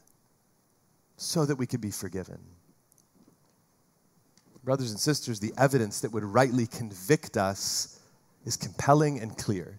so 1.16 1.47
that 1.47 1.57
we 1.57 1.66
could 1.66 1.81
be 1.81 1.90
forgiven. 1.90 2.38
Brothers 4.64 4.90
and 4.90 5.00
sisters, 5.00 5.40
the 5.40 5.52
evidence 5.59 6.00
that 6.00 6.12
would 6.12 6.25
rightly 6.25 6.66
convict 6.66 7.37
us 7.37 8.00
is 8.47 8.57
compelling 8.57 9.21
and 9.21 9.37
clear. 9.37 9.78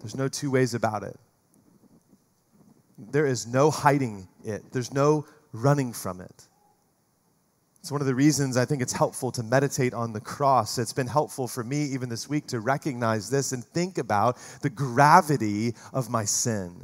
There's 0.00 0.14
no 0.14 0.28
two 0.28 0.50
ways 0.50 0.74
about 0.74 1.02
it. 1.02 1.18
There 2.98 3.26
is 3.26 3.46
no 3.46 3.70
hiding 3.70 4.28
it, 4.44 4.72
there's 4.72 4.92
no 4.92 5.26
running 5.52 5.92
from 5.92 6.20
it. 6.20 6.48
It's 7.82 7.90
one 7.90 8.00
of 8.00 8.06
the 8.06 8.14
reasons 8.14 8.56
I 8.56 8.64
think 8.64 8.80
it's 8.80 8.92
helpful 8.92 9.32
to 9.32 9.42
meditate 9.42 9.92
on 9.92 10.12
the 10.12 10.20
cross. 10.20 10.78
It's 10.78 10.92
been 10.92 11.08
helpful 11.08 11.48
for 11.48 11.64
me 11.64 11.82
even 11.86 12.08
this 12.08 12.28
week 12.28 12.46
to 12.46 12.60
recognize 12.60 13.28
this 13.28 13.50
and 13.50 13.64
think 13.64 13.98
about 13.98 14.38
the 14.60 14.70
gravity 14.70 15.74
of 15.92 16.08
my 16.08 16.24
sin 16.24 16.76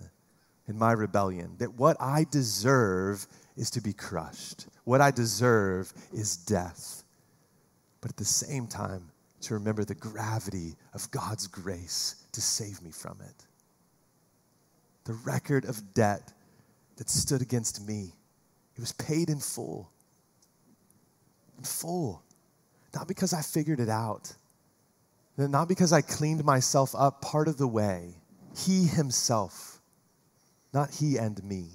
and 0.66 0.76
my 0.76 0.90
rebellion. 0.90 1.54
That 1.58 1.74
what 1.74 1.96
I 2.00 2.26
deserve 2.32 3.28
is 3.56 3.70
to 3.70 3.80
be 3.80 3.92
crushed, 3.92 4.66
what 4.82 5.00
I 5.00 5.12
deserve 5.12 5.92
is 6.12 6.36
death. 6.36 7.04
But 8.00 8.10
at 8.10 8.16
the 8.16 8.24
same 8.24 8.66
time, 8.66 9.12
to 9.42 9.54
remember 9.54 9.84
the 9.84 9.94
gravity 9.94 10.74
of 10.94 11.08
God's 11.12 11.46
grace 11.46 12.24
to 12.32 12.40
save 12.40 12.82
me 12.82 12.90
from 12.90 13.18
it. 13.20 13.46
The 15.04 15.12
record 15.12 15.64
of 15.64 15.94
debt 15.94 16.32
that 16.96 17.08
stood 17.08 17.40
against 17.40 17.86
me, 17.86 18.14
it 18.74 18.80
was 18.80 18.90
paid 18.94 19.30
in 19.30 19.38
full 19.38 19.92
in 21.58 21.64
full. 21.64 22.22
Not 22.94 23.06
because 23.06 23.32
I 23.32 23.42
figured 23.42 23.80
it 23.80 23.88
out, 23.88 24.32
not 25.36 25.68
because 25.68 25.92
I 25.92 26.00
cleaned 26.00 26.44
myself 26.44 26.94
up 26.96 27.20
part 27.20 27.48
of 27.48 27.58
the 27.58 27.68
way. 27.68 28.14
He 28.56 28.86
himself, 28.86 29.80
not 30.72 30.90
he 30.90 31.16
and 31.16 31.42
me. 31.44 31.66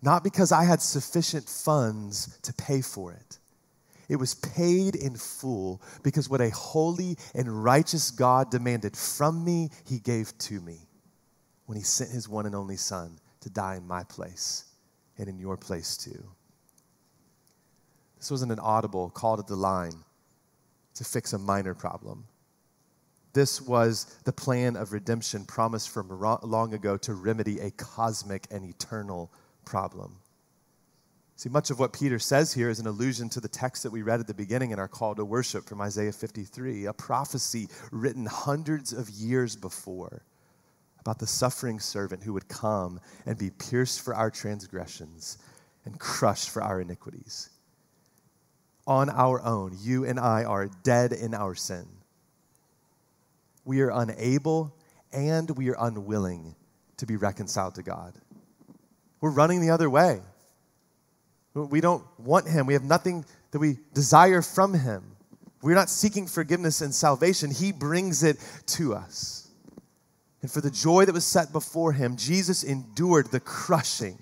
Not 0.00 0.22
because 0.22 0.52
I 0.52 0.64
had 0.64 0.80
sufficient 0.82 1.48
funds 1.48 2.38
to 2.42 2.52
pay 2.52 2.80
for 2.82 3.12
it. 3.12 3.38
It 4.08 4.16
was 4.16 4.34
paid 4.34 4.96
in 4.96 5.16
full 5.16 5.80
because 6.02 6.28
what 6.28 6.42
a 6.42 6.50
holy 6.50 7.16
and 7.34 7.64
righteous 7.64 8.10
God 8.10 8.50
demanded 8.50 8.96
from 8.96 9.44
me, 9.44 9.70
he 9.86 9.98
gave 9.98 10.36
to 10.38 10.60
me 10.60 10.78
when 11.66 11.78
he 11.78 11.84
sent 11.84 12.10
his 12.10 12.28
one 12.28 12.44
and 12.44 12.54
only 12.54 12.76
Son 12.76 13.18
to 13.40 13.50
die 13.50 13.76
in 13.76 13.86
my 13.86 14.04
place 14.04 14.64
and 15.16 15.28
in 15.28 15.38
your 15.38 15.56
place 15.56 15.96
too. 15.96 16.22
This 18.24 18.30
wasn't 18.30 18.52
an 18.52 18.58
audible 18.58 19.10
call 19.10 19.36
to 19.36 19.42
the 19.42 19.54
line 19.54 20.02
to 20.94 21.04
fix 21.04 21.34
a 21.34 21.38
minor 21.38 21.74
problem. 21.74 22.24
This 23.34 23.60
was 23.60 24.16
the 24.24 24.32
plan 24.32 24.76
of 24.76 24.94
redemption 24.94 25.44
promised 25.44 25.90
from 25.90 26.08
long 26.42 26.72
ago 26.72 26.96
to 26.96 27.12
remedy 27.12 27.60
a 27.60 27.70
cosmic 27.72 28.46
and 28.50 28.64
eternal 28.64 29.30
problem. 29.66 30.16
See, 31.36 31.50
much 31.50 31.68
of 31.68 31.78
what 31.78 31.92
Peter 31.92 32.18
says 32.18 32.50
here 32.50 32.70
is 32.70 32.80
an 32.80 32.86
allusion 32.86 33.28
to 33.28 33.42
the 33.42 33.48
text 33.48 33.82
that 33.82 33.92
we 33.92 34.00
read 34.00 34.20
at 34.20 34.26
the 34.26 34.32
beginning 34.32 34.70
in 34.70 34.78
our 34.78 34.88
call 34.88 35.14
to 35.16 35.24
worship 35.26 35.66
from 35.66 35.82
Isaiah 35.82 36.10
53, 36.10 36.86
a 36.86 36.94
prophecy 36.94 37.68
written 37.92 38.24
hundreds 38.24 38.94
of 38.94 39.10
years 39.10 39.54
before 39.54 40.24
about 40.98 41.18
the 41.18 41.26
suffering 41.26 41.78
servant 41.78 42.22
who 42.22 42.32
would 42.32 42.48
come 42.48 43.00
and 43.26 43.36
be 43.36 43.50
pierced 43.50 44.00
for 44.00 44.14
our 44.14 44.30
transgressions 44.30 45.36
and 45.84 46.00
crushed 46.00 46.48
for 46.48 46.62
our 46.62 46.80
iniquities 46.80 47.50
on 48.86 49.10
our 49.10 49.42
own. 49.42 49.76
You 49.80 50.04
and 50.04 50.18
I 50.18 50.44
are 50.44 50.68
dead 50.82 51.12
in 51.12 51.34
our 51.34 51.54
sin. 51.54 51.86
We 53.64 53.80
are 53.80 53.90
unable 53.90 54.74
and 55.12 55.50
we 55.50 55.70
are 55.70 55.76
unwilling 55.78 56.54
to 56.98 57.06
be 57.06 57.16
reconciled 57.16 57.76
to 57.76 57.82
God. 57.82 58.14
We're 59.20 59.30
running 59.30 59.60
the 59.60 59.70
other 59.70 59.88
way. 59.88 60.20
We 61.54 61.80
don't 61.80 62.04
want 62.18 62.48
Him. 62.48 62.66
We 62.66 62.74
have 62.74 62.84
nothing 62.84 63.24
that 63.52 63.58
we 63.58 63.78
desire 63.94 64.42
from 64.42 64.74
Him. 64.74 65.02
We're 65.62 65.74
not 65.74 65.88
seeking 65.88 66.26
forgiveness 66.26 66.82
and 66.82 66.94
salvation. 66.94 67.50
He 67.50 67.72
brings 67.72 68.22
it 68.22 68.36
to 68.66 68.94
us. 68.94 69.48
And 70.42 70.50
for 70.50 70.60
the 70.60 70.70
joy 70.70 71.06
that 71.06 71.14
was 71.14 71.24
set 71.24 71.52
before 71.52 71.92
Him, 71.92 72.16
Jesus 72.16 72.64
endured 72.64 73.30
the 73.30 73.40
crushing 73.40 74.18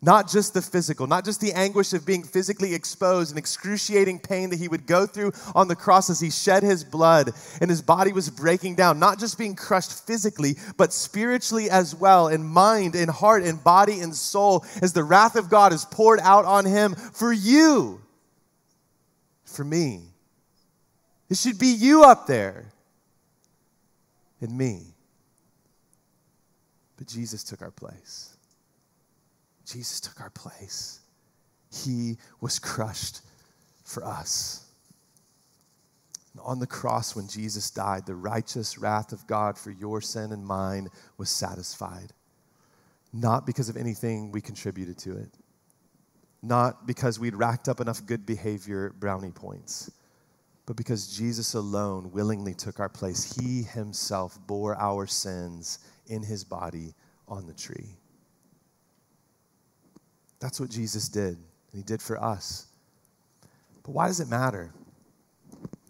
not 0.00 0.28
just 0.28 0.54
the 0.54 0.62
physical, 0.62 1.06
not 1.06 1.24
just 1.24 1.40
the 1.40 1.52
anguish 1.52 1.92
of 1.92 2.06
being 2.06 2.22
physically 2.22 2.74
exposed 2.74 3.30
and 3.30 3.38
excruciating 3.38 4.20
pain 4.20 4.50
that 4.50 4.58
he 4.58 4.68
would 4.68 4.86
go 4.86 5.06
through 5.06 5.32
on 5.54 5.66
the 5.66 5.74
cross 5.74 6.08
as 6.08 6.20
he 6.20 6.30
shed 6.30 6.62
his 6.62 6.84
blood 6.84 7.32
and 7.60 7.68
his 7.68 7.82
body 7.82 8.12
was 8.12 8.30
breaking 8.30 8.76
down, 8.76 9.00
not 9.00 9.18
just 9.18 9.36
being 9.36 9.56
crushed 9.56 10.06
physically, 10.06 10.56
but 10.76 10.92
spiritually 10.92 11.68
as 11.68 11.94
well, 11.94 12.28
in 12.28 12.44
mind, 12.44 12.94
in 12.94 13.08
heart, 13.08 13.42
in 13.42 13.56
body, 13.56 14.00
and 14.00 14.14
soul, 14.14 14.64
as 14.80 14.92
the 14.92 15.02
wrath 15.02 15.34
of 15.34 15.50
God 15.50 15.72
is 15.72 15.84
poured 15.84 16.20
out 16.20 16.44
on 16.44 16.64
him 16.64 16.94
for 16.94 17.32
you, 17.32 18.00
for 19.44 19.64
me. 19.64 20.02
It 21.28 21.36
should 21.36 21.58
be 21.58 21.68
you 21.68 22.04
up 22.04 22.26
there 22.26 22.72
and 24.40 24.56
me. 24.56 24.94
But 26.96 27.08
Jesus 27.08 27.42
took 27.42 27.62
our 27.62 27.70
place. 27.70 28.37
Jesus 29.70 30.00
took 30.00 30.20
our 30.20 30.30
place. 30.30 31.00
He 31.70 32.16
was 32.40 32.58
crushed 32.58 33.20
for 33.84 34.04
us. 34.04 34.64
And 36.32 36.42
on 36.42 36.58
the 36.58 36.66
cross, 36.66 37.14
when 37.14 37.28
Jesus 37.28 37.70
died, 37.70 38.06
the 38.06 38.14
righteous 38.14 38.78
wrath 38.78 39.12
of 39.12 39.26
God 39.26 39.58
for 39.58 39.70
your 39.70 40.00
sin 40.00 40.32
and 40.32 40.46
mine 40.46 40.88
was 41.18 41.30
satisfied. 41.30 42.12
Not 43.12 43.46
because 43.46 43.68
of 43.68 43.76
anything 43.76 44.30
we 44.30 44.40
contributed 44.40 44.98
to 44.98 45.16
it, 45.16 45.30
not 46.42 46.86
because 46.86 47.18
we'd 47.18 47.34
racked 47.34 47.68
up 47.68 47.80
enough 47.80 48.04
good 48.06 48.24
behavior 48.24 48.94
brownie 48.98 49.30
points, 49.30 49.90
but 50.66 50.76
because 50.76 51.16
Jesus 51.16 51.54
alone 51.54 52.12
willingly 52.12 52.54
took 52.54 52.78
our 52.78 52.88
place. 52.88 53.34
He 53.34 53.62
himself 53.62 54.38
bore 54.46 54.76
our 54.76 55.06
sins 55.06 55.78
in 56.06 56.22
his 56.22 56.44
body 56.44 56.94
on 57.26 57.46
the 57.46 57.54
tree. 57.54 57.96
That's 60.40 60.60
what 60.60 60.70
Jesus 60.70 61.08
did, 61.08 61.36
and 61.36 61.74
he 61.74 61.82
did 61.82 62.00
for 62.00 62.22
us. 62.22 62.66
But 63.82 63.92
why 63.92 64.06
does 64.06 64.20
it 64.20 64.28
matter? 64.28 64.72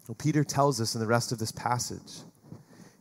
Well, 0.07 0.15
Peter 0.17 0.43
tells 0.43 0.81
us 0.81 0.95
in 0.95 1.01
the 1.01 1.07
rest 1.07 1.31
of 1.31 1.37
this 1.37 1.51
passage. 1.51 2.21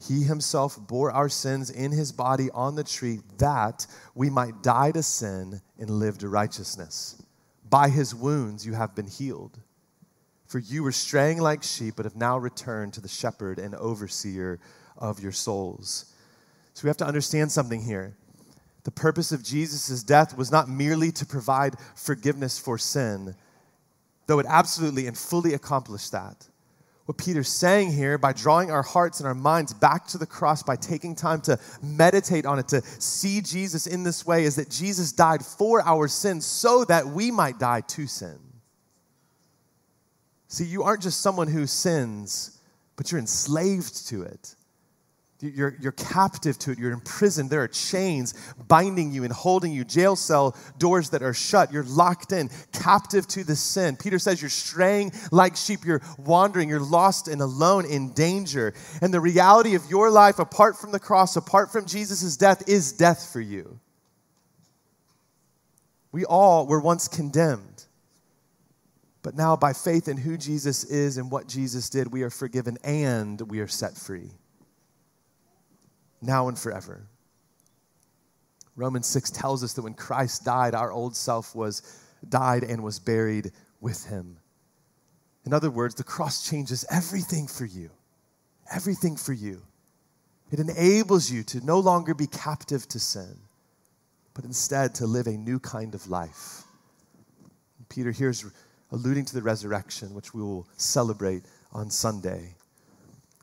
He 0.07 0.23
himself 0.23 0.79
bore 0.87 1.11
our 1.11 1.29
sins 1.29 1.71
in 1.71 1.91
his 1.91 2.13
body 2.13 2.51
on 2.53 2.77
the 2.77 2.85
tree 2.85 3.21
that 3.39 3.87
we 4.15 4.31
might 4.31 4.63
die 4.63 4.93
to 4.93 5.03
sin 5.03 5.61
and 5.79 5.91
live 5.91 6.19
to 6.19 6.29
righteousness. 6.29 7.21
By 7.69 7.89
his 7.89 8.15
wounds 8.15 8.65
you 8.65 8.75
have 8.75 8.95
been 8.95 9.07
healed. 9.07 9.59
For 10.47 10.59
you 10.59 10.83
were 10.83 10.93
straying 10.93 11.41
like 11.41 11.63
sheep, 11.63 11.95
but 11.97 12.07
have 12.07 12.17
now 12.17 12.39
returned 12.39 12.95
to 12.95 13.01
the 13.01 13.09
shepherd 13.09 13.59
and 13.59 13.75
overseer 13.75 14.61
of 14.97 15.21
your 15.21 15.33
souls. 15.33 16.15
So 16.75 16.85
we 16.85 16.89
have 16.89 16.97
to 16.99 17.07
understand 17.07 17.51
something 17.53 17.83
here. 17.83 18.17
The 18.85 18.91
purpose 18.91 19.33
of 19.33 19.43
Jesus' 19.43 20.03
death 20.03 20.37
was 20.37 20.51
not 20.51 20.69
merely 20.69 21.13
to 21.13 21.27
provide 21.27 21.77
forgiveness 21.95 22.59
for 22.59 22.79
sin, 22.79 23.35
though 24.27 24.39
it 24.39 24.47
absolutely 24.49 25.07
and 25.07 25.17
fully 25.17 25.55
accomplished 25.55 26.13
that. 26.13 26.49
What 27.09 27.17
Peter's 27.17 27.49
saying 27.49 27.93
here, 27.93 28.19
by 28.19 28.35
drawing 28.35 28.71
our 28.71 28.83
hearts 28.83 29.21
and 29.21 29.27
our 29.27 29.35
minds 29.35 29.73
back 29.73 30.07
to 30.09 30.19
the 30.19 30.27
cross, 30.27 30.63
by 30.63 30.77
taking 30.77 31.15
time 31.15 31.41
to 31.43 31.59
meditate 31.83 32.45
on 32.45 32.59
it, 32.59 32.69
to 32.69 32.83
see 32.83 33.41
Jesus 33.41 33.87
in 33.87 34.03
this 34.03 34.27
way, 34.27 34.45
is 34.45 34.57
that 34.57 34.69
Jesus 34.69 35.13
died 35.13 35.43
for 35.43 35.81
our 35.81 36.07
sins 36.07 36.45
so 36.45 36.85
that 36.85 37.07
we 37.07 37.31
might 37.31 37.59
die 37.59 37.81
to 37.81 38.07
sin. 38.07 38.39
See, 40.49 40.65
you 40.65 40.83
aren't 40.83 41.03
just 41.03 41.23
someone 41.23 41.49
who 41.49 41.67
sins, 41.67 42.59
but 42.97 43.11
you're 43.11 43.21
enslaved 43.21 44.09
to 44.09 44.25
it. 44.25 44.55
You're, 45.41 45.77
you're 45.81 45.93
captive 45.93 46.59
to 46.61 46.73
it. 46.73 46.79
You're 46.79 46.91
imprisoned. 46.91 47.49
There 47.49 47.63
are 47.63 47.69
chains 47.69 48.35
binding 48.67 49.13
you 49.13 49.23
and 49.23 49.33
holding 49.33 49.73
you, 49.73 49.85
jail 49.85 50.17
cell 50.17 50.57
doors 50.79 51.11
that 51.11 51.23
are 51.23 51.35
shut. 51.35 51.73
You're 51.73 51.85
locked 51.85 52.33
in, 52.33 52.51
captive 52.73 53.29
to 53.29 53.45
the 53.45 53.55
sin. 53.55 53.97
Peter 53.97 54.19
says 54.19 54.43
you're 54.43 54.51
straying 54.51 55.13
like 55.31 55.55
sheep. 55.55 55.85
You're 55.85 56.03
wandering. 56.19 56.69
You're 56.69 56.81
lost 56.81 57.29
and 57.29 57.41
alone 57.41 57.87
in 57.87 58.13
danger. 58.15 58.75
And 59.01 59.15
the 59.15 59.21
reality 59.21 59.77
of 59.77 59.89
your 59.89 60.11
life, 60.11 60.41
apart 60.41 60.77
from 60.77 60.91
the 60.91 60.99
cross, 60.99 61.37
apart 61.37 61.71
from 61.71 61.87
Jesus' 61.87 62.37
death, 62.37 62.69
is 62.69 62.91
death 62.91 63.31
for 63.33 63.41
you. 63.41 63.79
We 66.11 66.25
all 66.25 66.67
were 66.67 66.81
once 66.81 67.07
condemned. 67.07 67.85
But 69.23 69.37
now, 69.37 69.55
by 69.55 69.73
faith 69.73 70.09
in 70.09 70.17
who 70.17 70.37
Jesus 70.37 70.83
is 70.83 71.17
and 71.17 71.31
what 71.31 71.47
Jesus 71.47 71.91
did, 71.91 72.13
we 72.13 72.23
are 72.23 72.31
forgiven 72.31 72.77
and 72.83 73.41
we 73.43 73.61
are 73.61 73.69
set 73.69 73.97
free 73.97 74.33
now 76.21 76.49
and 76.49 76.59
forever. 76.59 77.07
Romans 78.77 79.07
6 79.09 79.31
tells 79.31 79.65
us 79.65 79.73
that 79.75 79.83
when 79.83 79.95
Christ 79.95 80.45
died, 80.45 80.75
our 80.75 80.93
old 80.93 81.17
self 81.17 81.55
was 81.55 81.83
died 82.29 82.63
and 82.63 82.83
was 82.83 82.99
buried 82.99 83.51
with 83.81 84.05
him. 84.05 84.37
In 85.45 85.53
other 85.53 85.71
words, 85.71 85.95
the 85.95 86.05
cross 86.05 86.49
changes 86.49 86.85
everything 86.91 87.47
for 87.47 87.65
you. 87.65 87.91
Everything 88.73 89.17
for 89.17 89.33
you. 89.33 89.63
It 90.51 90.61
enables 90.61 91.31
you 91.31 91.43
to 91.45 91.65
no 91.65 91.79
longer 91.79 92.15
be 92.15 92.27
captive 92.27 92.87
to 92.89 93.01
sin, 93.01 93.37
but 94.35 94.45
instead 94.45 94.95
to 94.97 95.07
live 95.07 95.27
a 95.27 95.37
new 95.37 95.59
kind 95.59 95.95
of 95.95 96.09
life. 96.09 96.63
Peter 97.89 98.11
here 98.11 98.31
is 98.31 98.45
alluding 98.93 99.25
to 99.27 99.35
the 99.35 99.43
resurrection, 99.43 100.15
which 100.15 100.35
we 100.35 100.43
will 100.43 100.67
celebrate 100.77 101.43
on 101.73 101.91
Sunday. 101.91 102.55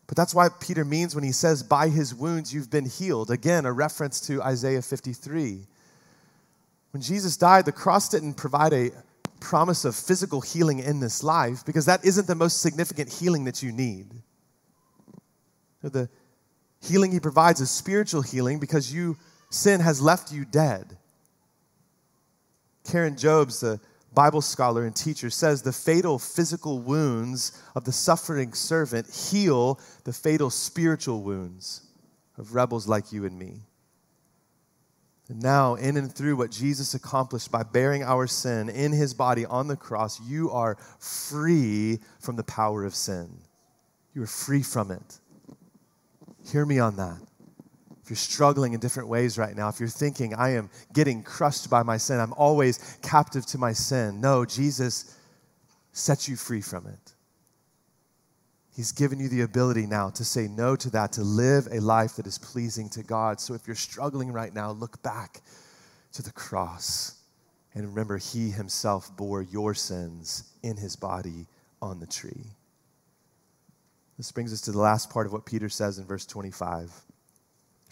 But 0.08 0.18
that's 0.18 0.36
why 0.36 0.50
Peter 0.60 0.86
means 0.86 1.16
when 1.16 1.24
he 1.24 1.32
says, 1.32 1.64
By 1.64 1.90
his 1.90 2.14
wounds 2.14 2.54
you've 2.54 2.70
been 2.70 2.86
healed. 2.86 3.32
Again, 3.32 3.66
a 3.66 3.72
reference 3.72 4.20
to 4.28 4.42
Isaiah 4.42 4.82
53. 4.82 5.66
When 6.92 7.02
Jesus 7.02 7.38
died, 7.38 7.66
the 7.66 7.72
cross 7.72 8.10
didn't 8.10 8.36
provide 8.36 8.74
a 8.74 8.92
promise 9.40 9.86
of 9.86 9.96
physical 9.96 10.42
healing 10.42 10.80
in 10.80 11.00
this 11.00 11.24
life 11.24 11.66
because 11.66 11.86
that 11.86 12.06
isn't 12.06 12.28
the 12.28 12.36
most 12.36 12.62
significant 12.62 13.12
healing 13.12 13.46
that 13.46 13.62
you 13.62 13.72
need. 13.72 14.08
The 15.82 16.10
healing 16.82 17.12
he 17.12 17.20
provides 17.20 17.62
is 17.62 17.70
spiritual 17.70 18.22
healing 18.22 18.60
because 18.60 18.94
you 18.94 19.18
sin 19.50 19.82
has 19.82 20.02
left 20.02 20.32
you 20.32 20.46
dead. 20.46 20.98
Karen 22.90 23.18
Jobes, 23.18 23.60
the 23.60 23.80
Bible 24.16 24.42
scholar 24.42 24.86
and 24.86 24.96
teacher, 24.96 25.30
says 25.30 25.62
the 25.62 25.74
fatal 25.74 26.18
physical 26.18 26.80
wounds 26.80 27.62
of 27.76 27.84
the 27.84 27.92
suffering 27.92 28.54
servant 28.54 29.14
heal 29.14 29.80
the 30.06 30.14
fatal 30.14 30.50
spiritual 30.50 31.22
wounds 31.22 31.82
of 32.38 32.56
rebels 32.56 32.88
like 32.88 33.12
you 33.12 33.26
and 33.26 33.38
me. 33.38 33.62
And 35.28 35.42
now, 35.42 35.76
in 35.76 35.98
and 35.98 36.14
through 36.14 36.36
what 36.36 36.52
Jesus 36.52 36.94
accomplished 36.94 37.52
by 37.52 37.64
bearing 37.64 38.04
our 38.04 38.28
sin 38.28 38.70
in 38.70 38.92
his 38.92 39.14
body 39.14 39.46
on 39.46 39.68
the 39.68 39.76
cross, 39.76 40.22
you 40.22 40.52
are 40.52 40.78
free 41.00 42.00
from 42.20 42.36
the 42.36 42.44
power 42.44 42.86
of 42.86 42.94
sin. 42.94 43.30
You 44.14 44.24
are 44.24 44.28
free 44.28 44.62
from 44.62 44.92
it. 44.92 45.20
Hear 46.52 46.66
me 46.66 46.80
on 46.80 46.96
that 46.98 47.20
if 48.06 48.12
you're 48.12 48.18
struggling 48.18 48.74
in 48.74 48.80
different 48.80 49.10
ways 49.10 49.36
right 49.36 49.56
now, 49.56 49.68
if 49.68 49.80
you're 49.80 49.90
thinking, 49.90 50.36
I 50.36 50.52
am 50.52 50.70
getting 50.94 51.24
crushed 51.24 51.72
by 51.72 51.82
my 51.82 51.98
sin, 51.98 52.20
I'm 52.20 52.34
always 52.34 53.00
captive 53.02 53.48
to 53.48 53.58
my 53.58 53.74
sin, 53.74 54.22
no, 54.22 54.46
Jesus 54.46 55.18
sets 55.92 56.30
you 56.30 56.36
free 56.36 56.62
from 56.62 56.86
it. 56.86 57.14
He's 58.76 58.92
given 58.92 59.20
you 59.20 59.28
the 59.28 59.42
ability 59.42 59.88
now 59.88 60.12
to 60.12 60.24
say 60.24 60.48
no 60.48 60.76
to 60.76 60.92
that, 60.92 61.14
to 61.14 61.24
live 61.24 61.68
a 61.72 61.80
life 61.80 62.18
that 62.18 62.28
is 62.28 62.38
pleasing 62.38 62.90
to 62.90 63.02
God. 63.02 63.40
So 63.40 63.56
if 63.56 63.66
you're 63.66 63.76
struggling 63.76 64.32
right 64.32 64.54
now, 64.54 64.70
look 64.70 65.02
back 65.02 65.42
to 66.14 66.22
the 66.22 66.32
cross 66.32 67.16
and 67.74 67.88
remember, 67.88 68.20
He 68.20 68.52
Himself 68.52 69.18
bore 69.18 69.42
your 69.42 69.74
sins 69.74 70.54
in 70.62 70.78
His 70.78 70.96
body 70.96 71.48
on 71.82 72.00
the 72.00 72.06
tree. 72.06 72.52
This 74.16 74.32
brings 74.32 74.54
us 74.54 74.62
to 74.62 74.72
the 74.72 74.80
last 74.80 75.10
part 75.10 75.26
of 75.26 75.34
what 75.34 75.44
Peter 75.44 75.70
says 75.70 75.98
in 75.98 76.06
verse 76.06 76.28
25. 76.28 76.92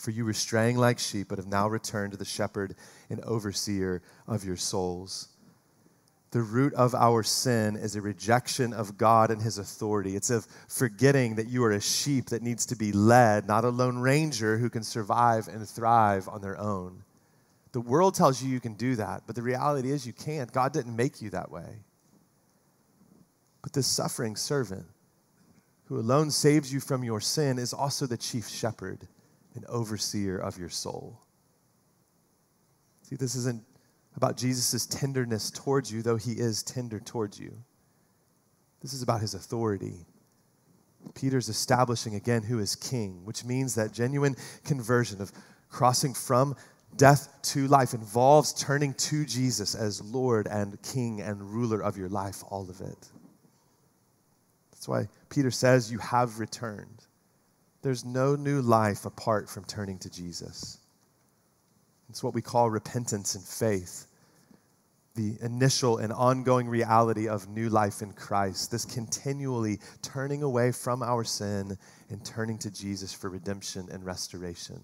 For 0.04 0.12
you 0.12 0.26
were 0.26 0.34
straying 0.34 0.76
like 0.76 1.00
sheep, 1.00 1.30
but 1.30 1.38
have 1.38 1.48
now 1.48 1.70
returned 1.70 2.12
to 2.12 2.18
the 2.18 2.26
shepherd 2.26 2.76
and 3.10 3.22
overseer 3.22 4.02
of 4.28 4.44
your 4.44 4.58
souls. 4.58 5.30
The 6.32 6.42
root 6.42 6.74
of 6.74 6.94
our 6.94 7.24
sin 7.24 7.78
is 7.78 7.96
a 7.96 8.02
rejection 8.02 8.74
of 8.74 8.98
God 8.98 9.32
and 9.32 9.42
his 9.42 9.60
authority. 9.60 10.18
It's 10.18 10.30
of 10.30 10.46
forgetting 10.68 11.36
that 11.36 11.48
you 11.48 11.64
are 11.64 11.72
a 11.72 11.80
sheep 11.80 12.26
that 12.32 12.42
needs 12.42 12.66
to 12.66 12.76
be 12.76 12.92
led, 12.92 13.48
not 13.48 13.64
a 13.64 13.70
lone 13.70 13.98
ranger 13.98 14.58
who 14.58 14.70
can 14.70 14.84
survive 14.84 15.48
and 15.48 15.66
thrive 15.66 16.28
on 16.28 16.42
their 16.42 16.60
own. 16.60 17.06
The 17.72 17.80
world 17.80 18.14
tells 18.14 18.44
you 18.44 18.50
you 18.50 18.60
can 18.60 18.74
do 18.74 18.98
that, 18.98 19.24
but 19.26 19.38
the 19.38 19.42
reality 19.42 19.90
is 19.90 20.06
you 20.06 20.12
can't. 20.12 20.52
God 20.52 20.74
didn't 20.74 20.98
make 20.98 21.22
you 21.22 21.30
that 21.30 21.50
way. 21.50 21.78
But 23.62 23.72
this 23.72 23.88
suffering 23.88 24.36
servant, 24.36 24.86
who 25.86 25.98
alone 25.98 26.30
saves 26.30 26.74
you 26.74 26.82
from 26.82 27.06
your 27.06 27.22
sin, 27.22 27.58
is 27.58 27.74
also 27.74 28.06
the 28.06 28.18
chief 28.18 28.50
shepherd 28.50 29.08
an 29.56 29.64
overseer 29.68 30.38
of 30.38 30.58
your 30.58 30.70
soul. 30.70 31.20
See, 33.04 33.16
this 33.16 33.36
isn't 33.36 33.64
about 34.16 34.38
Jesus' 34.38 34.86
tenderness 34.86 35.52
towards 35.52 35.92
you, 35.92 36.02
though 36.02 36.16
he 36.16 36.34
is 36.34 36.64
tender 36.64 37.00
towards 37.00 37.40
you. 37.40 37.54
This 38.82 38.94
is 38.94 39.02
about 39.02 39.22
his 39.22 39.34
authority. 39.34 40.06
Peter's 41.16 41.50
establishing 41.50 42.16
again 42.16 42.44
who 42.44 42.60
is 42.60 42.76
king, 42.76 43.26
which 43.26 43.44
means 43.44 43.76
that 43.76 43.92
genuine 43.92 44.36
conversion 44.64 45.22
of 45.22 45.32
crossing 45.70 46.14
from 46.14 46.56
death 46.96 47.30
to 47.42 47.68
life 47.68 47.94
involves 47.94 48.54
turning 48.54 48.94
to 48.94 49.26
Jesus 49.26 49.76
as 49.76 50.02
Lord 50.02 50.48
and 50.48 50.82
King 50.84 51.22
and 51.22 51.42
ruler 51.42 51.82
of 51.82 51.98
your 51.98 52.10
life, 52.10 52.44
all 52.50 52.70
of 52.70 52.82
it. 52.82 53.10
That's 54.72 54.88
why 54.88 55.08
Peter 55.30 55.52
says, 55.52 55.92
You 55.92 55.98
have 56.00 56.40
returned. 56.40 57.06
There's 57.84 58.06
no 58.06 58.36
new 58.36 58.62
life 58.62 59.06
apart 59.06 59.50
from 59.50 59.66
turning 59.66 60.00
to 60.00 60.10
Jesus. 60.10 60.80
It's 62.10 62.24
what 62.24 62.34
we 62.34 62.42
call 62.42 62.70
repentance 62.70 63.36
and 63.36 63.44
faith, 63.44 64.08
the 65.16 65.36
initial 65.42 65.98
and 65.98 66.14
ongoing 66.14 66.70
reality 66.70 67.28
of 67.28 67.50
new 67.50 67.70
life 67.70 68.02
in 68.02 68.14
Christ, 68.14 68.72
this 68.72 68.86
continually 68.86 69.80
turning 70.02 70.44
away 70.44 70.72
from 70.72 71.04
our 71.04 71.26
sin 71.26 71.78
and 72.10 72.26
turning 72.26 72.58
to 72.60 72.72
Jesus 72.72 73.14
for 73.14 73.30
redemption 73.30 73.90
and 73.92 74.06
restoration. 74.06 74.80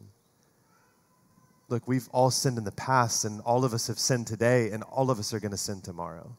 Look, 1.70 1.88
we've 1.88 2.10
all 2.12 2.32
sinned 2.32 2.58
in 2.58 2.64
the 2.64 2.72
past, 2.72 3.24
and 3.24 3.40
all 3.42 3.64
of 3.64 3.74
us 3.74 3.88
have 3.88 4.00
sinned 4.00 4.28
today, 4.28 4.72
and 4.72 4.84
all 4.84 5.10
of 5.10 5.20
us 5.20 5.34
are 5.34 5.40
going 5.40 5.52
to 5.52 5.58
sin 5.58 5.82
tomorrow. 5.82 6.36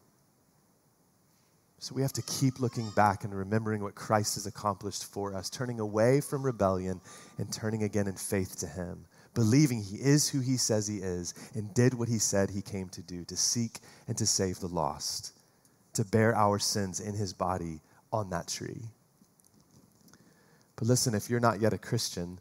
So 1.83 1.95
we 1.95 2.03
have 2.03 2.13
to 2.13 2.23
keep 2.23 2.61
looking 2.61 2.91
back 2.91 3.25
and 3.25 3.35
remembering 3.35 3.83
what 3.83 3.95
Christ 3.95 4.35
has 4.35 4.45
accomplished 4.45 5.07
for 5.07 5.35
us, 5.35 5.49
turning 5.49 5.81
away 5.81 6.21
from 6.21 6.43
rebellion 6.43 7.01
and 7.39 7.51
turning 7.51 7.85
again 7.85 8.07
in 8.07 8.17
faith 8.17 8.59
to 8.59 8.67
Him, 8.67 9.07
believing 9.33 9.83
He 9.83 9.97
is 9.97 10.29
who 10.29 10.41
He 10.41 10.59
says 10.59 10.87
He 10.87 10.99
is 10.99 11.33
and 11.55 11.73
did 11.73 11.95
what 11.95 12.11
He 12.11 12.19
said 12.19 12.51
He 12.51 12.61
came 12.61 12.91
to 12.91 13.01
do 13.01 13.25
to 13.25 13.35
seek 13.35 13.79
and 14.07 14.17
to 14.19 14.27
save 14.27 14.61
the 14.61 14.69
lost, 14.69 15.33
to 15.95 16.05
bear 16.05 16.37
our 16.37 16.59
sins 16.59 17.01
in 17.01 17.15
His 17.15 17.33
body 17.33 17.81
on 18.13 18.29
that 18.29 18.49
tree. 18.49 18.83
But 20.77 20.87
listen, 20.87 21.15
if 21.15 21.31
you're 21.31 21.41
not 21.41 21.63
yet 21.63 21.73
a 21.73 21.79
Christian, 21.79 22.41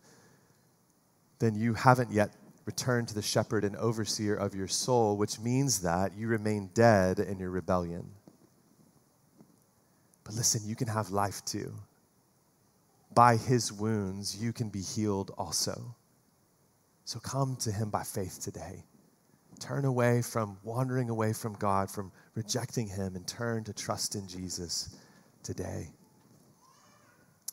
then 1.40 1.56
you 1.56 1.76
haven't 1.76 2.12
yet 2.12 2.32
returned 2.66 3.08
to 3.08 3.16
the 3.16 3.22
shepherd 3.22 3.64
and 3.64 3.78
overseer 3.78 4.36
of 4.36 4.54
your 4.54 4.68
soul, 4.68 5.16
which 5.16 5.40
means 5.40 5.80
that 5.82 6.14
you 6.14 6.28
remain 6.28 6.72
dead 6.74 7.20
in 7.20 7.40
your 7.40 7.52
rebellion. 7.52 8.12
But 10.30 10.36
listen, 10.36 10.62
you 10.64 10.76
can 10.76 10.88
have 10.88 11.10
life 11.10 11.44
too. 11.44 11.74
By 13.16 13.36
his 13.36 13.74
wounds, 13.74 14.38
you 14.40 14.54
can 14.54 14.70
be 14.70 14.80
healed 14.80 15.32
also. 15.40 15.96
So 17.04 17.20
come 17.20 17.56
to 17.62 17.72
him 17.72 17.90
by 17.90 18.04
faith 18.04 18.40
today. 18.40 18.84
Turn 19.60 19.86
away 19.86 20.22
from 20.22 20.60
wandering 20.64 21.10
away 21.10 21.34
from 21.34 21.54
God, 21.54 21.90
from 21.90 22.12
rejecting 22.36 22.88
him, 22.88 23.16
and 23.16 23.28
turn 23.28 23.64
to 23.64 23.74
trust 23.74 24.14
in 24.14 24.28
Jesus 24.28 24.98
today. 25.42 25.88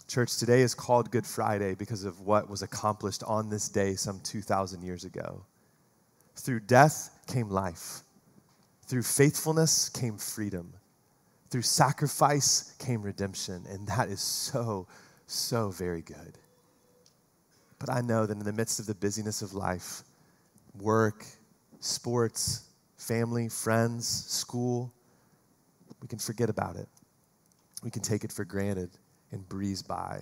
Church, 0.06 0.36
today 0.36 0.60
is 0.60 0.74
called 0.74 1.10
Good 1.10 1.26
Friday 1.26 1.74
because 1.74 2.04
of 2.04 2.20
what 2.20 2.50
was 2.50 2.60
accomplished 2.60 3.22
on 3.22 3.48
this 3.48 3.70
day 3.70 3.94
some 3.94 4.20
2,000 4.20 4.82
years 4.82 5.04
ago. 5.04 5.46
Through 6.34 6.60
death 6.60 7.08
came 7.26 7.48
life, 7.48 8.02
through 8.86 9.04
faithfulness 9.04 9.88
came 9.88 10.18
freedom, 10.18 10.74
through 11.50 11.62
sacrifice 11.62 12.74
came 12.78 13.02
redemption, 13.02 13.64
and 13.68 13.86
that 13.88 14.08
is 14.08 14.20
so, 14.20 14.86
so 15.26 15.70
very 15.70 16.02
good. 16.02 16.38
But 17.78 17.90
I 17.90 18.00
know 18.00 18.26
that 18.26 18.36
in 18.36 18.44
the 18.44 18.52
midst 18.52 18.80
of 18.80 18.86
the 18.86 18.94
busyness 18.94 19.42
of 19.42 19.52
life, 19.52 20.02
work, 20.78 21.24
sports, 21.80 22.70
family, 22.96 23.48
friends, 23.48 24.06
school, 24.08 24.92
we 26.00 26.08
can 26.08 26.18
forget 26.18 26.50
about 26.50 26.76
it. 26.76 26.88
We 27.82 27.90
can 27.90 28.02
take 28.02 28.24
it 28.24 28.32
for 28.32 28.44
granted 28.44 28.90
and 29.32 29.46
breeze 29.48 29.82
by. 29.82 30.20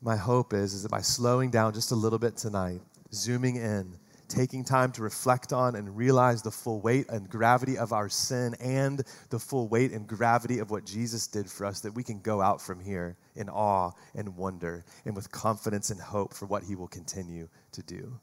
My 0.00 0.16
hope 0.16 0.52
is, 0.52 0.74
is 0.74 0.82
that 0.84 0.90
by 0.90 1.00
slowing 1.00 1.50
down 1.50 1.74
just 1.74 1.92
a 1.92 1.94
little 1.94 2.18
bit 2.18 2.36
tonight, 2.36 2.80
zooming 3.12 3.56
in, 3.56 3.98
taking 4.28 4.64
time 4.64 4.92
to 4.92 5.02
reflect 5.02 5.52
on 5.52 5.74
and 5.74 5.96
realize 5.96 6.42
the 6.42 6.50
full 6.50 6.80
weight 6.80 7.08
and 7.08 7.28
gravity 7.28 7.78
of 7.78 7.92
our 7.92 8.08
sin 8.08 8.54
and 8.60 9.02
the 9.30 9.38
full 9.38 9.68
weight 9.68 9.92
and 9.92 10.06
gravity 10.06 10.58
of 10.58 10.70
what 10.70 10.84
Jesus 10.84 11.26
did 11.26 11.50
for 11.50 11.66
us, 11.66 11.80
that 11.80 11.94
we 11.94 12.02
can 12.02 12.20
go 12.20 12.40
out 12.40 12.60
from 12.60 12.80
here 12.80 13.16
in 13.36 13.48
awe 13.48 13.90
and 14.14 14.36
wonder 14.36 14.84
and 15.04 15.16
with 15.16 15.30
confidence 15.30 15.90
and 15.90 16.00
hope 16.00 16.34
for 16.34 16.46
what 16.46 16.62
he 16.62 16.76
will 16.76 16.88
continue 16.88 17.48
to 17.72 17.82
do. 17.82 18.18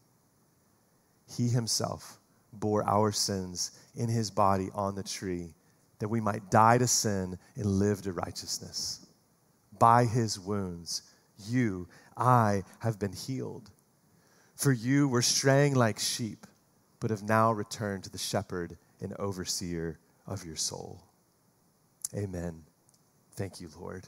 He 1.28 1.50
himself 1.50 2.20
bore 2.54 2.88
our 2.88 3.12
sins 3.12 3.72
in 3.96 4.08
his 4.08 4.32
body 4.32 4.70
on 4.74 4.96
the 4.96 5.04
tree 5.04 5.54
that 6.00 6.08
we 6.08 6.22
might 6.22 6.52
die 6.52 6.78
to 6.78 6.88
sin 6.88 7.38
and 7.56 7.66
live 7.66 8.02
to 8.04 8.14
righteousness 8.14 9.06
by 9.80 10.06
his 10.06 10.40
wounds, 10.40 11.04
you, 11.48 11.88
I, 12.18 12.64
have 12.80 13.00
been 13.00 13.14
healed. 13.14 13.72
For 14.56 14.72
you 14.72 15.08
were 15.08 15.22
straying 15.22 15.76
like 15.76 16.00
sheep, 16.00 16.48
but 17.00 17.10
have 17.10 17.24
now 17.24 17.52
returned 17.52 18.06
to 18.06 18.10
the 18.10 18.18
shepherd 18.18 18.78
and 19.02 19.14
overseer 19.20 20.00
of 20.26 20.46
your 20.46 20.56
soul. 20.56 21.02
Amen. 22.16 22.64
Thank 23.36 23.60
you, 23.60 23.70
Lord. 23.80 24.08